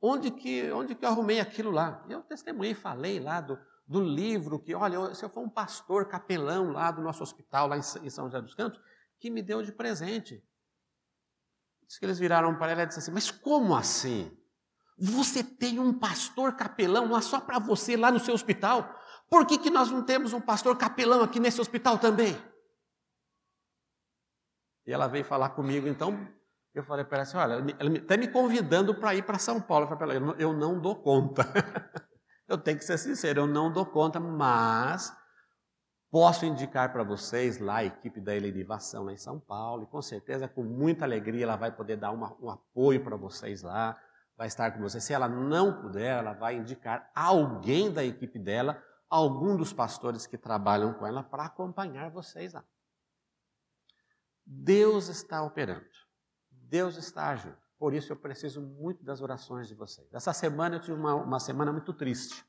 onde 0.00 0.30
que, 0.30 0.70
onde 0.72 0.94
que 0.94 1.04
eu 1.04 1.08
arrumei 1.08 1.40
aquilo 1.40 1.70
lá. 1.70 2.04
Eu 2.08 2.22
testemunhei, 2.22 2.74
falei 2.74 3.20
lá 3.20 3.40
do, 3.40 3.58
do 3.86 4.00
livro, 4.00 4.58
que, 4.58 4.74
olha, 4.74 5.14
se 5.14 5.24
eu 5.24 5.30
for 5.30 5.40
um 5.40 5.48
pastor 5.48 6.06
capelão 6.06 6.70
lá 6.70 6.90
do 6.90 7.02
nosso 7.02 7.22
hospital, 7.22 7.68
lá 7.68 7.76
em 7.76 7.82
São 7.82 8.26
José 8.26 8.40
dos 8.40 8.54
Campos, 8.54 8.80
que 9.18 9.30
me 9.30 9.42
deu 9.42 9.62
de 9.62 9.72
presente. 9.72 10.42
Diz 11.86 11.98
que 11.98 12.04
eles 12.04 12.18
viraram 12.18 12.56
para 12.56 12.72
ela 12.72 12.82
e 12.82 12.86
disseram 12.86 13.02
assim: 13.02 13.12
Mas 13.12 13.30
como 13.30 13.76
assim? 13.76 14.36
Você 14.98 15.42
tem 15.42 15.78
um 15.78 15.92
pastor 15.92 16.54
capelão 16.54 17.10
lá 17.10 17.20
só 17.20 17.40
para 17.40 17.58
você 17.58 17.96
lá 17.96 18.10
no 18.10 18.20
seu 18.20 18.34
hospital? 18.34 18.98
Por 19.28 19.46
que, 19.46 19.58
que 19.58 19.70
nós 19.70 19.90
não 19.90 20.02
temos 20.02 20.32
um 20.32 20.40
pastor 20.40 20.76
capelão 20.76 21.22
aqui 21.22 21.40
nesse 21.40 21.60
hospital 21.60 21.98
também? 21.98 22.36
E 24.86 24.92
ela 24.92 25.06
veio 25.06 25.24
falar 25.24 25.50
comigo, 25.50 25.86
então 25.86 26.28
eu 26.74 26.82
falei 26.82 27.04
para 27.04 27.18
ela 27.18 27.22
assim: 27.22 27.36
olha, 27.36 27.76
ela 27.78 27.96
está 27.96 28.16
me 28.16 28.28
convidando 28.28 28.94
para 28.94 29.14
ir 29.14 29.22
para 29.22 29.38
São 29.38 29.60
Paulo. 29.60 29.84
Eu 29.84 29.88
falei 29.88 30.18
para 30.18 30.26
ela: 30.26 30.36
eu 30.38 30.52
não 30.52 30.80
dou 30.80 30.96
conta. 30.96 31.44
Eu 32.48 32.58
tenho 32.58 32.76
que 32.76 32.84
ser 32.84 32.98
sincero, 32.98 33.40
eu 33.40 33.46
não 33.46 33.72
dou 33.72 33.86
conta, 33.86 34.20
mas 34.20 35.10
posso 36.10 36.44
indicar 36.44 36.92
para 36.92 37.02
vocês 37.02 37.58
lá 37.58 37.76
a 37.76 37.84
equipe 37.84 38.20
da 38.20 38.34
Elenivação 38.36 39.04
lá 39.04 39.12
em 39.14 39.16
São 39.16 39.40
Paulo, 39.40 39.84
e 39.84 39.86
com 39.86 40.02
certeza, 40.02 40.46
com 40.46 40.62
muita 40.62 41.06
alegria, 41.06 41.44
ela 41.44 41.56
vai 41.56 41.72
poder 41.72 41.96
dar 41.96 42.10
uma, 42.10 42.36
um 42.42 42.50
apoio 42.50 43.02
para 43.02 43.16
vocês 43.16 43.62
lá, 43.62 43.98
vai 44.36 44.48
estar 44.48 44.70
com 44.72 44.80
vocês. 44.80 45.02
Se 45.02 45.14
ela 45.14 45.28
não 45.28 45.80
puder, 45.80 46.18
ela 46.18 46.34
vai 46.34 46.56
indicar 46.56 47.10
alguém 47.14 47.90
da 47.90 48.04
equipe 48.04 48.38
dela, 48.38 48.82
algum 49.08 49.56
dos 49.56 49.72
pastores 49.72 50.26
que 50.26 50.36
trabalham 50.36 50.92
com 50.92 51.06
ela, 51.06 51.22
para 51.22 51.46
acompanhar 51.46 52.10
vocês 52.10 52.52
lá. 52.52 52.62
Deus 54.44 55.08
está 55.08 55.42
operando, 55.42 55.86
Deus 56.50 56.96
está 56.96 57.28
agindo. 57.28 57.56
Por 57.78 57.94
isso 57.94 58.12
eu 58.12 58.16
preciso 58.16 58.60
muito 58.60 59.04
das 59.04 59.20
orações 59.20 59.66
de 59.66 59.74
vocês. 59.74 60.06
Essa 60.14 60.32
semana 60.32 60.76
eu 60.76 60.80
tive 60.80 60.92
uma, 60.92 61.14
uma 61.14 61.40
semana 61.40 61.72
muito 61.72 61.92
triste. 61.92 62.44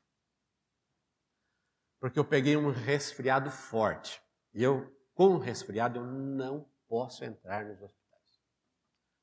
Porque 1.98 2.18
eu 2.18 2.24
peguei 2.24 2.56
um 2.56 2.70
resfriado 2.70 3.50
forte. 3.50 4.22
E 4.52 4.62
eu, 4.62 4.94
com 5.14 5.34
o 5.34 5.38
resfriado, 5.38 5.98
eu 5.98 6.04
não 6.04 6.68
posso 6.88 7.24
entrar 7.24 7.64
nos 7.64 7.82
hospitais. 7.82 8.04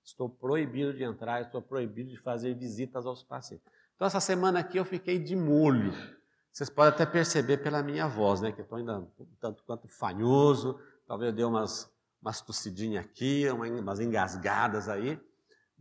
Estou 0.04 0.30
proibido 0.30 0.94
de 0.94 1.04
entrar, 1.04 1.42
estou 1.42 1.62
proibido 1.62 2.10
de 2.10 2.18
fazer 2.18 2.54
visitas 2.56 3.06
aos 3.06 3.24
pacientes. 3.24 3.66
Então, 3.96 4.06
essa 4.08 4.20
semana 4.20 4.60
aqui 4.60 4.78
eu 4.78 4.84
fiquei 4.84 5.20
de 5.20 5.36
molho. 5.36 5.94
Vocês 6.52 6.70
podem 6.70 6.94
até 6.94 7.06
perceber 7.06 7.60
pela 7.60 7.82
minha 7.82 8.08
voz, 8.08 8.42
né? 8.42 8.52
Que 8.52 8.60
eu 8.60 8.64
estou 8.64 8.78
ainda 8.78 9.00
um 9.00 9.36
tanto 9.40 9.64
quanto 9.64 9.88
fanhoso. 9.88 10.78
Talvez 11.08 11.30
eu 11.30 11.36
dê 11.36 11.44
umas, 11.46 11.90
umas 12.22 12.42
tossidinhas 12.42 13.04
aqui, 13.04 13.46
umas 13.50 14.00
engasgadas 14.00 14.88
aí 14.88 15.20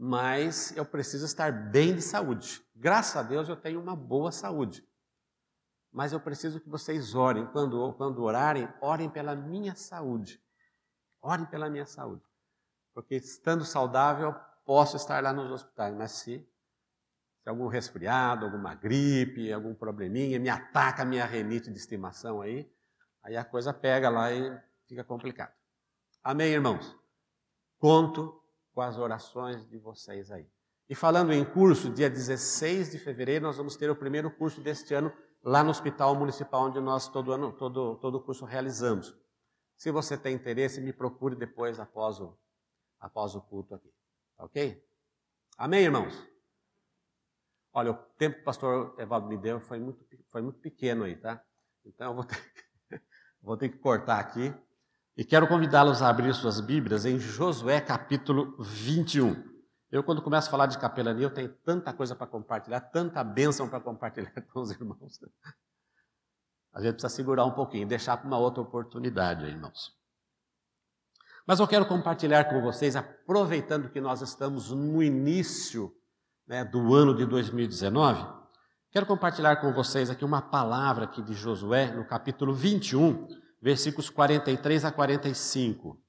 mas 0.02 0.74
eu 0.78 0.86
preciso 0.86 1.26
estar 1.26 1.52
bem 1.52 1.94
de 1.94 2.00
saúde. 2.00 2.66
Graças 2.74 3.14
a 3.18 3.22
Deus 3.22 3.50
eu 3.50 3.56
tenho 3.56 3.78
uma 3.78 3.94
boa 3.94 4.32
saúde. 4.32 4.82
Mas 5.92 6.14
eu 6.14 6.18
preciso 6.18 6.58
que 6.58 6.70
vocês 6.70 7.14
orem. 7.14 7.44
Quando, 7.48 7.92
quando 7.92 8.22
orarem, 8.22 8.66
orem 8.80 9.10
pela 9.10 9.36
minha 9.36 9.74
saúde. 9.74 10.42
Orem 11.20 11.44
pela 11.44 11.68
minha 11.68 11.84
saúde. 11.84 12.24
Porque 12.94 13.16
estando 13.16 13.62
saudável, 13.62 14.34
posso 14.64 14.96
estar 14.96 15.22
lá 15.22 15.34
nos 15.34 15.50
hospitais. 15.50 15.94
Mas 15.94 16.12
se, 16.12 16.48
se 17.42 17.48
algum 17.50 17.66
resfriado, 17.66 18.46
alguma 18.46 18.74
gripe, 18.74 19.52
algum 19.52 19.74
probleminha, 19.74 20.40
me 20.40 20.48
ataca 20.48 21.02
a 21.02 21.04
minha 21.04 21.26
renite 21.26 21.70
de 21.70 21.76
estimação 21.76 22.40
aí, 22.40 22.72
aí 23.22 23.36
a 23.36 23.44
coisa 23.44 23.70
pega 23.74 24.08
lá 24.08 24.32
e 24.32 24.58
fica 24.88 25.04
complicado. 25.04 25.59
Amém, 26.22 26.52
irmãos? 26.52 26.94
Conto 27.78 28.42
com 28.74 28.82
as 28.82 28.98
orações 28.98 29.66
de 29.66 29.78
vocês 29.78 30.30
aí. 30.30 30.46
E 30.86 30.94
falando 30.94 31.32
em 31.32 31.42
curso, 31.44 31.88
dia 31.88 32.10
16 32.10 32.90
de 32.90 32.98
fevereiro 32.98 33.46
nós 33.46 33.56
vamos 33.56 33.74
ter 33.74 33.88
o 33.88 33.96
primeiro 33.96 34.30
curso 34.30 34.60
deste 34.60 34.92
ano 34.92 35.10
lá 35.42 35.64
no 35.64 35.70
Hospital 35.70 36.14
Municipal, 36.14 36.66
onde 36.66 36.78
nós 36.78 37.08
todo 37.08 37.32
ano, 37.32 37.52
todo, 37.52 37.96
todo 37.96 38.20
curso 38.22 38.44
realizamos. 38.44 39.16
Se 39.76 39.90
você 39.90 40.18
tem 40.18 40.34
interesse, 40.34 40.78
me 40.78 40.92
procure 40.92 41.34
depois 41.34 41.80
após 41.80 42.20
o, 42.20 42.38
após 42.98 43.34
o 43.34 43.40
culto 43.40 43.74
aqui. 43.74 43.90
Tá 44.36 44.44
ok? 44.44 44.86
Amém, 45.56 45.84
irmãos? 45.84 46.12
Olha, 47.72 47.92
o 47.92 47.94
tempo 47.94 48.36
que 48.36 48.42
o 48.42 48.44
pastor 48.44 48.94
Evaldo 48.98 49.26
me 49.26 49.38
deu 49.38 49.58
foi 49.58 49.78
muito, 49.78 50.04
foi 50.28 50.42
muito 50.42 50.60
pequeno 50.60 51.04
aí, 51.04 51.16
tá? 51.16 51.42
Então 51.82 52.08
eu 52.08 52.14
vou 52.14 52.24
ter, 52.24 52.36
vou 53.40 53.56
ter 53.56 53.70
que 53.70 53.78
cortar 53.78 54.18
aqui. 54.18 54.52
E 55.16 55.24
quero 55.24 55.48
convidá-los 55.48 56.02
a 56.02 56.08
abrir 56.08 56.32
suas 56.34 56.60
Bíblias 56.60 57.04
em 57.04 57.18
Josué 57.18 57.80
capítulo 57.80 58.56
21. 58.62 59.50
Eu, 59.90 60.04
quando 60.04 60.22
começo 60.22 60.46
a 60.46 60.50
falar 60.50 60.66
de 60.66 60.78
capelania, 60.78 61.26
eu 61.26 61.34
tenho 61.34 61.48
tanta 61.64 61.92
coisa 61.92 62.14
para 62.14 62.26
compartilhar, 62.26 62.80
tanta 62.80 63.24
bênção 63.24 63.68
para 63.68 63.80
compartilhar 63.80 64.32
com 64.52 64.60
os 64.60 64.70
irmãos. 64.70 65.18
A 66.72 66.80
gente 66.80 66.92
precisa 66.92 67.08
segurar 67.08 67.44
um 67.44 67.50
pouquinho, 67.50 67.88
deixar 67.88 68.16
para 68.16 68.26
uma 68.26 68.38
outra 68.38 68.62
oportunidade, 68.62 69.44
irmãos. 69.44 69.92
Mas 71.44 71.58
eu 71.58 71.66
quero 71.66 71.86
compartilhar 71.86 72.44
com 72.44 72.62
vocês, 72.62 72.94
aproveitando 72.94 73.90
que 73.90 74.00
nós 74.00 74.22
estamos 74.22 74.70
no 74.70 75.02
início 75.02 75.92
né, 76.46 76.64
do 76.64 76.94
ano 76.94 77.16
de 77.16 77.26
2019, 77.26 78.24
quero 78.92 79.06
compartilhar 79.06 79.56
com 79.56 79.72
vocês 79.72 80.08
aqui 80.08 80.24
uma 80.24 80.40
palavra 80.40 81.04
aqui 81.04 81.20
de 81.20 81.34
Josué, 81.34 81.90
no 81.90 82.06
capítulo 82.06 82.54
21, 82.54 83.26
versículos 83.60 84.08
43 84.08 84.84
a 84.84 84.92
45. 84.92 86.00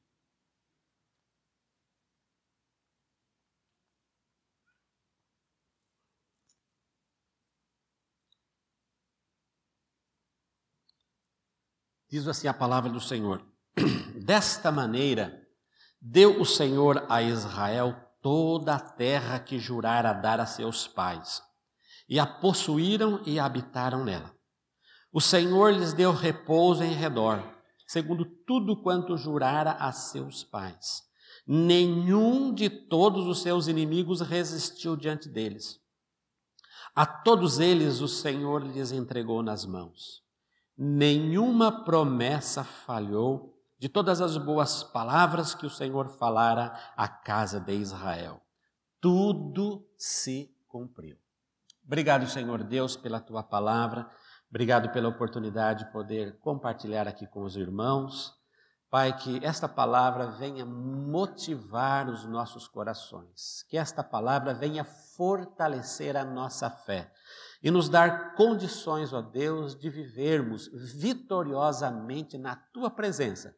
Diz 12.10 12.28
assim 12.28 12.48
a 12.48 12.54
palavra 12.54 12.90
do 12.90 13.00
Senhor: 13.00 13.42
Desta 14.22 14.70
maneira 14.70 15.48
deu 16.00 16.42
o 16.42 16.46
Senhor 16.46 17.06
a 17.10 17.22
Israel 17.22 17.96
toda 18.22 18.76
a 18.76 18.80
terra 18.80 19.40
que 19.40 19.58
jurara 19.58 20.14
dar 20.14 20.40
a 20.40 20.46
seus 20.46 20.88
pais, 20.88 21.42
e 22.10 22.20
a 22.20 22.26
possuíram 22.26 23.24
e 23.26 23.40
habitaram 23.40 24.04
nela. 24.04 24.41
O 25.12 25.20
Senhor 25.20 25.74
lhes 25.74 25.94
deu 25.94 26.12
repouso 26.12 26.84
em 26.84 26.94
redor, 26.94 27.44
segundo 27.86 28.24
tudo 28.24 28.82
quanto 28.82 29.18
jurara 29.18 29.72
a 29.74 29.92
seus 29.92 30.44
pais. 30.44 31.04
Nenhum 31.46 32.54
de 32.54 32.70
todos 32.70 33.28
os 33.28 33.42
seus 33.42 33.68
inimigos 33.68 34.22
resistiu 34.22 34.96
diante 34.96 35.28
deles. 35.28 35.80
A 36.96 37.06
todos 37.06 37.60
eles 37.60 38.00
o 38.00 38.08
Senhor 38.08 38.64
lhes 38.64 38.92
entregou 38.92 39.42
nas 39.42 39.66
mãos. 39.66 40.22
Nenhuma 40.78 41.84
promessa 41.84 42.64
falhou 42.64 43.58
de 43.78 43.90
todas 43.90 44.22
as 44.22 44.38
boas 44.38 44.84
palavras 44.84 45.56
que 45.56 45.66
o 45.66 45.70
Senhor 45.70 46.10
falara 46.10 46.74
à 46.96 47.08
casa 47.08 47.60
de 47.60 47.74
Israel. 47.74 48.42
Tudo 49.00 49.86
se 49.98 50.56
cumpriu. 50.68 51.18
Obrigado, 51.84 52.30
Senhor 52.30 52.64
Deus, 52.64 52.96
pela 52.96 53.20
tua 53.20 53.42
palavra. 53.42 54.10
Obrigado 54.52 54.90
pela 54.90 55.08
oportunidade 55.08 55.86
de 55.86 55.92
poder 55.94 56.38
compartilhar 56.40 57.08
aqui 57.08 57.26
com 57.26 57.42
os 57.42 57.56
irmãos. 57.56 58.38
Pai, 58.90 59.18
que 59.18 59.40
esta 59.46 59.70
palavra 59.70 60.28
venha 60.32 60.66
motivar 60.66 62.10
os 62.10 62.26
nossos 62.26 62.68
corações, 62.68 63.64
que 63.70 63.78
esta 63.78 64.04
palavra 64.04 64.54
venha 64.54 64.84
fortalecer 64.84 66.18
a 66.18 66.26
nossa 66.26 66.70
fé 66.70 67.10
e 67.64 67.72
nos 67.72 67.88
dar 67.88 68.36
condições, 68.36 69.14
ó 69.14 69.22
Deus, 69.22 69.74
de 69.74 69.90
vivermos 69.90 70.68
vitoriosamente 71.00 72.38
na 72.38 72.58
tua 72.58 72.92
presença. 72.92 73.56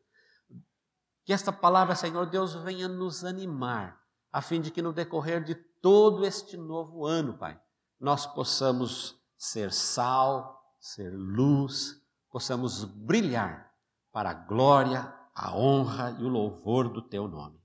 Que 1.26 1.34
esta 1.34 1.52
palavra, 1.52 1.96
Senhor 1.96 2.28
Deus, 2.28 2.54
venha 2.54 2.88
nos 2.88 3.26
animar, 3.26 4.00
a 4.32 4.44
fim 4.44 4.62
de 4.62 4.70
que 4.70 4.84
no 4.84 4.94
decorrer 4.94 5.44
de 5.44 5.56
todo 5.56 6.24
este 6.24 6.56
novo 6.56 7.08
ano, 7.08 7.36
Pai, 7.36 7.60
nós 8.00 8.28
possamos 8.28 9.20
ser 9.36 9.72
sal, 9.72 10.63
ser 10.84 11.14
luz, 11.14 12.04
possamos 12.30 12.84
brilhar 12.84 13.74
para 14.12 14.32
a 14.32 14.34
glória, 14.34 15.02
a 15.34 15.56
honra 15.56 16.12
e 16.20 16.26
o 16.26 16.28
louvor 16.28 16.92
do 16.92 17.02
teu 17.02 17.26
nome. 17.26 17.58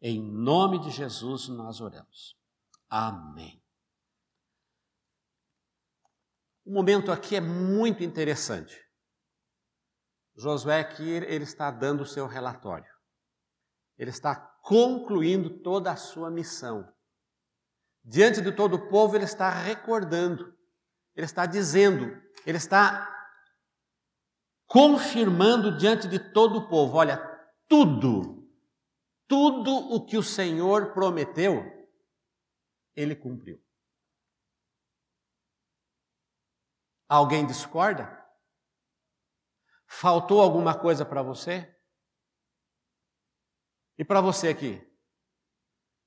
Em 0.00 0.18
nome 0.22 0.78
de 0.80 0.90
Jesus 0.90 1.48
nós 1.48 1.82
oramos. 1.82 2.34
Amém. 2.88 3.62
O 6.64 6.72
momento 6.72 7.12
aqui 7.12 7.36
é 7.36 7.40
muito 7.42 8.02
interessante. 8.02 8.80
Josué 10.34 10.80
aqui 10.80 11.06
ele 11.06 11.44
está 11.44 11.70
dando 11.70 12.04
o 12.04 12.06
seu 12.06 12.26
relatório. 12.26 12.90
Ele 13.98 14.10
está 14.10 14.34
concluindo 14.62 15.60
toda 15.60 15.92
a 15.92 15.96
sua 15.96 16.30
missão. 16.30 16.90
Diante 18.02 18.40
de 18.40 18.50
todo 18.50 18.74
o 18.74 18.88
povo, 18.88 19.14
ele 19.14 19.24
está 19.24 19.50
recordando, 19.50 20.56
ele 21.14 21.26
está 21.26 21.46
dizendo, 21.46 22.06
ele 22.46 22.56
está 22.58 23.08
confirmando 24.66 25.76
diante 25.76 26.08
de 26.08 26.18
todo 26.18 26.58
o 26.58 26.68
povo: 26.68 26.96
olha, 26.96 27.18
tudo, 27.68 28.48
tudo 29.28 29.70
o 29.70 30.04
que 30.04 30.16
o 30.16 30.22
Senhor 30.22 30.92
prometeu, 30.92 31.62
ele 32.96 33.14
cumpriu. 33.14 33.62
Alguém 37.08 37.46
discorda? 37.46 38.18
Faltou 39.86 40.40
alguma 40.40 40.78
coisa 40.78 41.04
para 41.04 41.22
você? 41.22 41.78
E 43.98 44.04
para 44.04 44.22
você 44.22 44.48
aqui? 44.48 44.82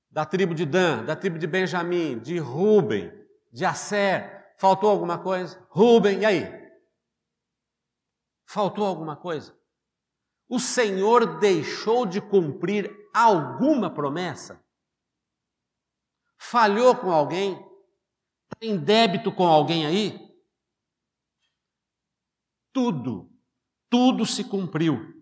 Da 0.09 0.25
tribo 0.25 0.55
de 0.55 0.65
Dan, 0.65 1.05
da 1.05 1.15
tribo 1.15 1.38
de 1.38 1.45
Benjamim, 1.45 2.17
de 2.17 2.39
Ruben, 2.39 3.12
de 3.51 3.63
Asser, 3.63 4.34
faltou 4.57 4.89
alguma 4.89 5.17
coisa? 5.17 5.65
Ruben, 5.69 6.19
e 6.19 6.25
aí? 6.25 6.43
Faltou 8.45 8.85
alguma 8.85 9.15
coisa? 9.15 9.57
O 10.47 10.59
Senhor 10.59 11.39
deixou 11.39 12.05
de 12.05 12.21
cumprir 12.21 12.93
alguma 13.13 13.89
promessa? 13.89 14.63
Falhou 16.38 16.95
com 16.95 17.12
alguém? 17.12 17.59
Tem 18.59 18.77
débito 18.77 19.31
com 19.31 19.47
alguém 19.47 19.85
aí? 19.85 20.19
Tudo, 22.71 23.31
tudo 23.89 24.25
se 24.25 24.43
cumpriu. 24.43 25.13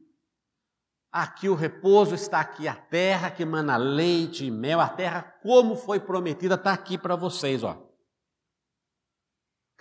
Aqui 1.11 1.47
o 1.47 1.53
repouso 1.53 2.15
está 2.15 2.39
aqui, 2.39 2.67
a 2.67 2.75
terra 2.75 3.29
que 3.29 3.45
mana 3.45 3.77
leite 3.77 4.45
e 4.45 4.51
mel, 4.51 4.79
a 4.79 4.89
terra 4.89 5.21
como 5.43 5.75
foi 5.75 5.99
prometida 5.99 6.55
está 6.55 6.73
aqui 6.73 6.97
para 6.97 7.15
vocês, 7.15 7.63
ó. 7.63 7.92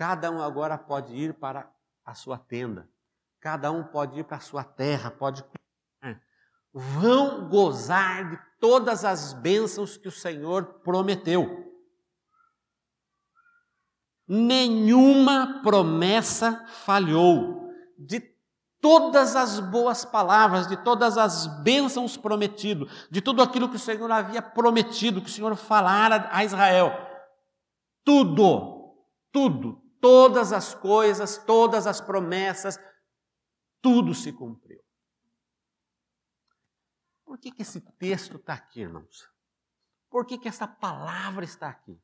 Cada 0.02 0.32
um 0.32 0.42
agora 0.42 0.76
pode 0.76 1.14
ir 1.14 1.32
para 1.32 1.72
a 2.04 2.12
sua 2.12 2.36
tenda. 2.36 2.90
Cada 3.38 3.70
um 3.70 3.84
pode 3.84 4.18
ir 4.18 4.24
para 4.24 4.38
a 4.38 4.40
sua 4.40 4.64
terra, 4.64 5.12
pode 5.12 5.44
vão 6.72 7.48
gozar 7.48 8.30
de 8.30 8.36
todas 8.58 9.04
as 9.04 9.32
bênçãos 9.32 9.96
que 9.96 10.08
o 10.08 10.10
Senhor 10.10 10.80
prometeu. 10.82 11.72
Nenhuma 14.26 15.62
promessa 15.62 16.66
falhou. 16.66 17.70
De 17.96 18.20
todas 18.80 19.36
as 19.36 19.60
boas 19.60 20.04
palavras, 20.04 20.66
de 20.66 20.76
todas 20.78 21.16
as 21.16 21.46
bênçãos 21.62 22.16
prometidas, 22.16 22.90
de 23.08 23.20
tudo 23.20 23.40
aquilo 23.40 23.68
que 23.68 23.76
o 23.76 23.78
Senhor 23.78 24.10
havia 24.10 24.42
prometido, 24.42 25.20
que 25.20 25.28
o 25.28 25.32
Senhor 25.32 25.54
falara 25.54 26.28
a 26.32 26.44
Israel. 26.44 26.92
Tudo, 28.04 28.96
tudo, 29.30 29.81
todas 30.02 30.52
as 30.52 30.74
coisas, 30.74 31.38
todas 31.38 31.86
as 31.86 32.00
promessas, 32.00 32.76
tudo 33.80 34.12
se 34.12 34.32
cumpriu. 34.32 34.82
Por 37.24 37.38
que, 37.38 37.52
que 37.52 37.62
esse 37.62 37.80
texto 37.80 38.36
está 38.36 38.54
aqui, 38.54 38.80
irmãos? 38.80 39.30
Por 40.10 40.26
que, 40.26 40.36
que 40.36 40.48
essa 40.48 40.66
palavra 40.66 41.44
está 41.44 41.68
aqui? 41.68 41.98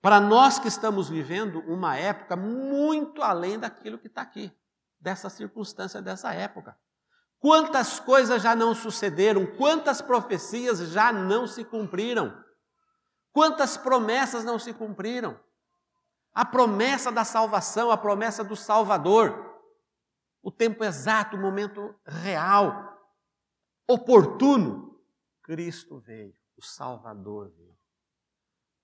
Para 0.00 0.18
nós 0.18 0.58
que 0.58 0.66
estamos 0.66 1.08
vivendo 1.08 1.60
uma 1.60 1.96
época 1.96 2.34
muito 2.34 3.22
além 3.22 3.58
daquilo 3.58 3.98
que 3.98 4.06
está 4.06 4.22
aqui, 4.22 4.50
dessa 4.98 5.28
circunstância, 5.28 6.00
dessa 6.00 6.32
época. 6.32 6.78
Quantas 7.38 8.00
coisas 8.00 8.42
já 8.42 8.56
não 8.56 8.74
sucederam, 8.74 9.46
quantas 9.46 10.00
profecias 10.00 10.78
já 10.78 11.12
não 11.12 11.46
se 11.46 11.62
cumpriram, 11.62 12.42
quantas 13.32 13.76
promessas 13.76 14.44
não 14.44 14.58
se 14.58 14.72
cumpriram. 14.72 15.38
A 16.34 16.44
promessa 16.44 17.12
da 17.12 17.24
salvação, 17.24 17.90
a 17.92 17.96
promessa 17.96 18.42
do 18.42 18.56
Salvador, 18.56 19.54
o 20.42 20.50
tempo 20.50 20.82
exato, 20.82 21.36
o 21.36 21.40
momento 21.40 21.94
real, 22.04 22.94
oportuno, 23.88 25.00
Cristo 25.42 26.00
veio, 26.00 26.34
o 26.56 26.62
Salvador 26.62 27.50
veio. 27.56 27.78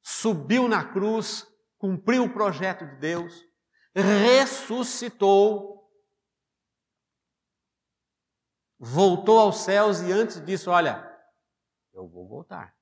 Subiu 0.00 0.68
na 0.68 0.84
cruz, 0.84 1.46
cumpriu 1.76 2.24
o 2.24 2.32
projeto 2.32 2.86
de 2.86 2.96
Deus, 2.96 3.44
ressuscitou, 3.94 5.90
voltou 8.78 9.40
aos 9.40 9.58
céus 9.64 10.00
e 10.00 10.12
antes 10.12 10.40
disso, 10.44 10.70
olha, 10.70 11.06
eu 11.92 12.08
vou 12.08 12.28
voltar. 12.28 12.79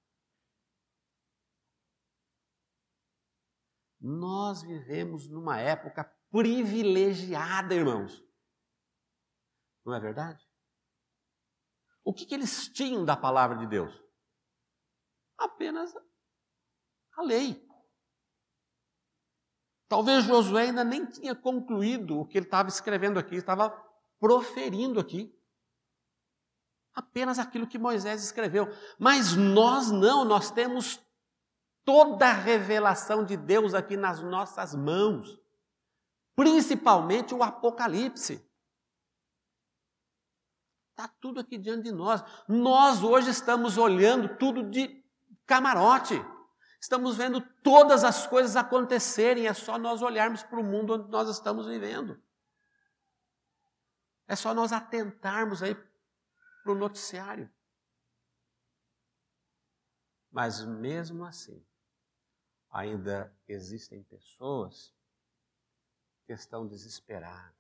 Nós 4.01 4.63
vivemos 4.63 5.29
numa 5.29 5.59
época 5.59 6.05
privilegiada, 6.31 7.75
irmãos. 7.75 8.23
Não 9.85 9.95
é 9.95 10.01
verdade? 10.01 10.47
O 12.05 12.13
que, 12.13 12.25
que 12.25 12.35
eles 12.35 12.69
tinham 12.69 13.05
da 13.05 13.17
palavra 13.17 13.59
de 13.59 13.67
Deus? 13.67 13.93
Apenas 15.37 15.95
a 17.17 17.23
lei. 17.23 17.67
Talvez 19.89 20.25
Josué 20.25 20.65
ainda 20.65 20.85
nem 20.85 21.07
tinha 21.07 21.35
concluído 21.35 22.21
o 22.21 22.27
que 22.27 22.39
ele 22.39 22.47
estava 22.47 22.69
escrevendo 22.69 23.19
aqui, 23.19 23.37
estava 23.37 23.71
proferindo 24.21 25.01
aqui. 25.01 25.35
Apenas 26.95 27.39
aquilo 27.39 27.67
que 27.67 27.79
Moisés 27.79 28.23
escreveu. 28.23 28.67
Mas 28.99 29.35
nós 29.35 29.91
não, 29.91 30.25
nós 30.25 30.51
temos 30.51 31.01
toda 31.89 32.27
a 32.27 32.35
revelação 32.35 33.25
de 33.25 33.35
Deus 33.35 33.73
aqui 33.73 33.97
nas 33.97 34.23
nossas 34.23 34.75
mãos, 34.75 35.41
principalmente 36.37 37.33
o 37.33 37.43
Apocalipse. 37.43 38.47
Está 40.91 41.09
tudo 41.09 41.41
aqui 41.41 41.57
diante 41.57 41.85
de 41.85 41.93
nós. 41.93 42.23
Nós 42.47 43.03
hoje 43.03 43.31
estamos 43.31 43.79
olhando 43.79 44.37
tudo 44.37 44.69
de 44.69 45.03
camarote. 45.47 46.23
Estamos 46.79 47.17
vendo 47.17 47.41
todas 47.63 48.05
as 48.05 48.27
coisas 48.27 48.55
acontecerem, 48.55 49.47
é 49.47 49.55
só 49.55 49.79
nós 49.79 50.03
olharmos 50.03 50.43
para 50.43 50.61
o 50.61 50.65
mundo 50.65 50.93
onde 50.93 51.09
nós 51.11 51.27
estamos 51.31 51.67
vivendo. 51.67 52.23
É 54.27 54.37
só 54.37 54.53
nós 54.53 54.75
atentarmos 54.75 55.63
aí 55.63 55.75
para 55.75 56.73
o 56.73 56.75
noticiário. 56.75 57.51
Mas 60.31 60.63
mesmo 60.63 61.25
assim, 61.25 61.67
ainda 62.71 63.35
existem 63.47 64.03
pessoas 64.03 64.95
que 66.27 66.33
estão 66.33 66.67
desesperadas, 66.67 67.55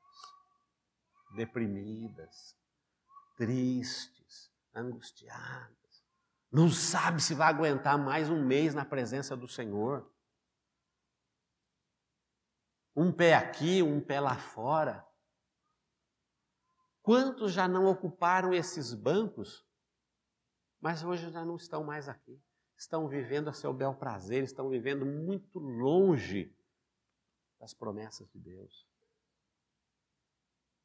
deprimidas, 1.35 2.57
tristes, 3.37 4.53
angustiadas. 4.75 6.05
Não 6.51 6.71
sabe 6.71 7.23
se 7.23 7.35
vai 7.35 7.49
aguentar 7.49 7.99
mais 7.99 8.31
um 8.31 8.45
mês 8.45 8.75
na 8.75 8.85
presença 8.85 9.37
do 9.37 9.49
Senhor. 9.49 10.11
Um 12.97 13.13
pé 13.13 13.35
aqui, 13.35 13.83
um 13.83 14.01
pé 14.01 14.21
lá 14.21 14.37
fora. 14.37 15.07
Quantos 17.03 17.53
já 17.53 17.69
não 17.69 17.87
ocuparam 17.87 18.53
esses 18.53 18.93
bancos, 18.93 19.65
mas 20.81 21.03
hoje 21.03 21.31
já 21.31 21.45
não 21.45 21.57
estão 21.57 21.85
mais 21.85 22.09
aqui? 22.09 22.43
Estão 22.79 23.09
vivendo 23.09 23.49
a 23.49 23.53
seu 23.53 23.73
bel 23.73 23.93
prazer, 23.93 24.45
estão 24.45 24.69
vivendo 24.69 25.05
muito 25.05 25.59
longe 25.59 26.57
das 27.59 27.75
promessas 27.75 28.31
de 28.31 28.39
Deus. 28.39 28.87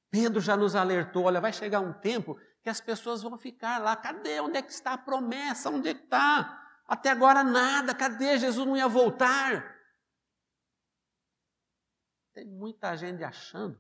Pedro 0.09 0.41
já 0.41 0.57
nos 0.57 0.75
alertou: 0.75 1.25
olha, 1.25 1.39
vai 1.39 1.53
chegar 1.53 1.81
um 1.81 1.93
tempo 1.93 2.35
que 2.63 2.69
as 2.69 2.81
pessoas 2.81 3.21
vão 3.21 3.37
ficar 3.37 3.77
lá. 3.77 3.95
Cadê? 3.95 4.39
Onde 4.39 4.57
é 4.57 4.61
que 4.63 4.71
está 4.71 4.93
a 4.93 4.97
promessa? 4.97 5.69
Onde 5.69 5.89
é 5.89 5.93
que 5.93 6.03
está? 6.03 6.81
Até 6.87 7.11
agora 7.11 7.43
nada. 7.43 7.93
Cadê? 7.93 8.39
Jesus 8.39 8.65
não 8.65 8.75
ia 8.75 8.87
voltar. 8.87 9.79
Tem 12.33 12.47
muita 12.47 12.97
gente 12.97 13.23
achando 13.23 13.79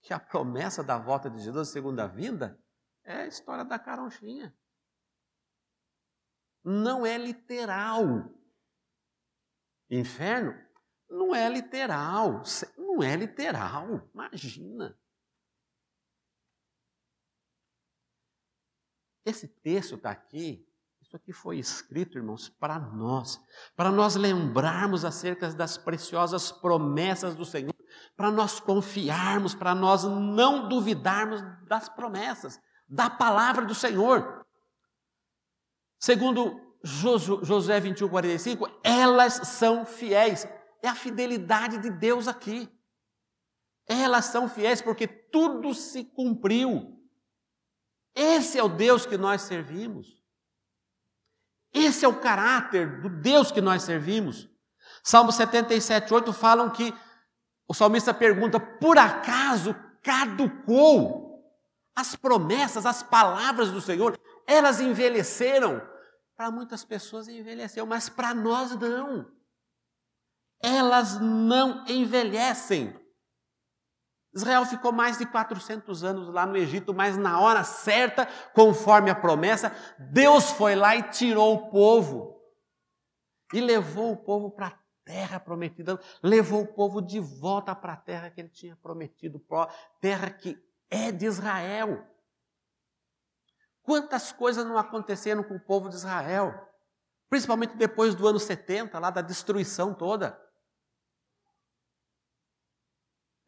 que 0.00 0.14
a 0.14 0.20
promessa 0.20 0.84
da 0.84 0.98
volta 0.98 1.28
de 1.28 1.40
Jesus, 1.40 1.70
segunda 1.70 2.06
vinda, 2.06 2.56
é 3.02 3.22
a 3.22 3.26
história 3.26 3.64
da 3.64 3.76
caronchinha. 3.76 4.56
Não 6.64 7.04
é 7.06 7.16
literal. 7.16 8.30
Inferno 9.90 10.54
não 11.10 11.34
é 11.34 11.48
literal. 11.48 12.42
Não 12.78 13.02
é 13.02 13.16
literal. 13.16 14.08
Imagina. 14.14 14.96
Esse 19.24 19.46
texto 19.46 19.96
está 19.96 20.10
aqui, 20.10 20.66
isso 21.02 21.14
aqui 21.14 21.32
foi 21.32 21.58
escrito, 21.58 22.16
irmãos, 22.16 22.48
para 22.48 22.78
nós, 22.78 23.38
para 23.76 23.90
nós 23.90 24.16
lembrarmos 24.16 25.04
acerca 25.04 25.48
das 25.52 25.76
preciosas 25.76 26.50
promessas 26.50 27.34
do 27.34 27.44
Senhor, 27.44 27.74
para 28.16 28.30
nós 28.30 28.58
confiarmos, 28.58 29.54
para 29.54 29.74
nós 29.74 30.04
não 30.04 30.68
duvidarmos 30.68 31.42
das 31.66 31.88
promessas, 31.88 32.58
da 32.88 33.10
palavra 33.10 33.66
do 33.66 33.74
Senhor. 33.74 34.39
Segundo 36.00 36.58
Josué 36.82 37.78
21, 37.78 38.08
45, 38.08 38.80
elas 38.82 39.34
são 39.48 39.84
fiéis. 39.84 40.48
É 40.82 40.88
a 40.88 40.94
fidelidade 40.94 41.76
de 41.76 41.90
Deus 41.90 42.26
aqui. 42.26 42.68
Elas 43.86 44.24
são 44.26 44.48
fiéis 44.48 44.80
porque 44.80 45.06
tudo 45.06 45.74
se 45.74 46.04
cumpriu. 46.04 46.98
Esse 48.14 48.58
é 48.58 48.62
o 48.62 48.68
Deus 48.68 49.04
que 49.04 49.18
nós 49.18 49.42
servimos. 49.42 50.18
Esse 51.72 52.04
é 52.04 52.08
o 52.08 52.18
caráter 52.18 53.02
do 53.02 53.10
Deus 53.10 53.52
que 53.52 53.60
nós 53.60 53.82
servimos. 53.82 54.48
Salmo 55.04 55.30
77, 55.30 56.12
8 56.12 56.32
falam 56.32 56.70
que 56.70 56.94
o 57.68 57.74
salmista 57.74 58.14
pergunta: 58.14 58.58
por 58.58 58.96
acaso 58.96 59.76
caducou 60.02 61.44
as 61.94 62.16
promessas, 62.16 62.86
as 62.86 63.02
palavras 63.02 63.70
do 63.70 63.80
Senhor? 63.80 64.18
Elas 64.50 64.80
envelheceram. 64.80 65.80
Para 66.36 66.50
muitas 66.50 66.84
pessoas 66.84 67.28
envelheceu, 67.28 67.86
mas 67.86 68.08
para 68.08 68.34
nós 68.34 68.74
não. 68.74 69.30
Elas 70.60 71.20
não 71.20 71.86
envelhecem. 71.86 72.98
Israel 74.34 74.64
ficou 74.64 74.90
mais 74.90 75.18
de 75.18 75.26
400 75.26 76.02
anos 76.02 76.28
lá 76.28 76.46
no 76.46 76.56
Egito, 76.56 76.92
mas 76.92 77.16
na 77.16 77.40
hora 77.40 77.62
certa, 77.62 78.26
conforme 78.52 79.10
a 79.10 79.14
promessa, 79.14 79.72
Deus 80.12 80.50
foi 80.50 80.74
lá 80.74 80.96
e 80.96 81.02
tirou 81.10 81.54
o 81.54 81.70
povo. 81.70 82.40
E 83.52 83.60
levou 83.60 84.12
o 84.12 84.16
povo 84.16 84.50
para 84.50 84.78
terra 85.04 85.38
prometida, 85.38 86.00
levou 86.22 86.62
o 86.62 86.74
povo 86.74 87.00
de 87.00 87.20
volta 87.20 87.74
para 87.74 87.92
a 87.92 87.96
terra 87.96 88.30
que 88.30 88.40
ele 88.40 88.48
tinha 88.48 88.76
prometido, 88.76 89.40
terra 90.00 90.30
que 90.30 90.60
é 90.88 91.12
de 91.12 91.26
Israel. 91.26 92.04
Quantas 93.90 94.30
coisas 94.30 94.64
não 94.64 94.78
aconteceram 94.78 95.42
com 95.42 95.56
o 95.56 95.60
povo 95.60 95.88
de 95.88 95.96
Israel, 95.96 96.54
principalmente 97.28 97.76
depois 97.76 98.14
do 98.14 98.24
ano 98.24 98.38
70, 98.38 98.96
lá 99.00 99.10
da 99.10 99.20
destruição 99.20 99.92
toda. 99.92 100.40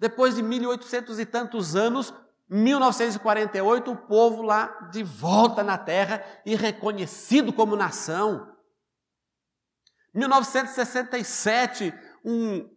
Depois 0.01 0.35
de 0.35 0.43
1800 0.43 1.21
e 1.21 1.25
tantos 1.25 1.77
anos, 1.77 2.13
1948, 2.49 3.93
o 3.93 3.97
povo 3.97 4.43
lá 4.43 4.89
de 4.91 5.05
volta 5.05 5.63
na 5.63 5.79
terra 5.79 6.25
e 6.45 6.57
reconhecido 6.57 7.53
como 7.53 7.77
nação. 7.77 8.53
1967, 10.13 11.95
um, 12.25 12.69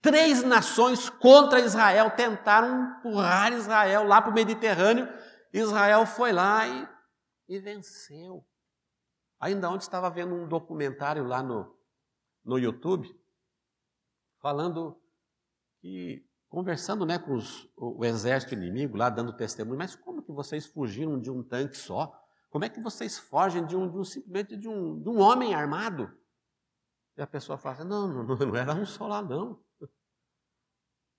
três 0.00 0.44
nações 0.44 1.10
contra 1.10 1.58
Israel 1.58 2.12
tentaram 2.12 2.96
empurrar 2.98 3.52
Israel 3.52 4.04
lá 4.04 4.22
para 4.22 4.30
o 4.30 4.34
Mediterrâneo. 4.34 5.12
Israel 5.58 6.04
foi 6.06 6.32
lá 6.32 6.66
e, 6.66 6.88
e 7.48 7.58
venceu. 7.58 8.46
Ainda 9.40 9.68
ontem 9.68 9.84
estava 9.84 10.10
vendo 10.10 10.34
um 10.34 10.48
documentário 10.48 11.24
lá 11.24 11.42
no, 11.42 11.74
no 12.44 12.58
YouTube 12.58 13.14
falando 14.40 15.00
que, 15.80 16.26
conversando 16.48 17.04
né, 17.04 17.18
com 17.18 17.34
os, 17.34 17.64
o, 17.76 18.00
o 18.00 18.04
exército 18.04 18.54
inimigo 18.54 18.96
lá, 18.96 19.08
dando 19.08 19.32
testemunho, 19.32 19.78
mas 19.78 19.96
como 19.96 20.22
que 20.22 20.32
vocês 20.32 20.66
fugiram 20.66 21.20
de 21.20 21.30
um 21.30 21.42
tanque 21.42 21.76
só? 21.76 22.22
Como 22.50 22.64
é 22.64 22.68
que 22.68 22.80
vocês 22.80 23.18
fogem 23.18 23.66
de 23.66 23.76
um, 23.76 23.90
de 23.90 23.98
um 23.98 24.04
simplesmente 24.04 24.56
de 24.56 24.68
um, 24.68 25.00
de 25.00 25.08
um 25.08 25.20
homem 25.20 25.54
armado? 25.54 26.16
E 27.16 27.22
a 27.22 27.26
pessoa 27.26 27.58
fala 27.58 27.76
assim, 27.76 27.88
não, 27.88 28.08
não, 28.08 28.24
não 28.24 28.56
era 28.56 28.74
um 28.74 28.86
só 28.86 29.06
lá, 29.06 29.22
não. 29.22 29.62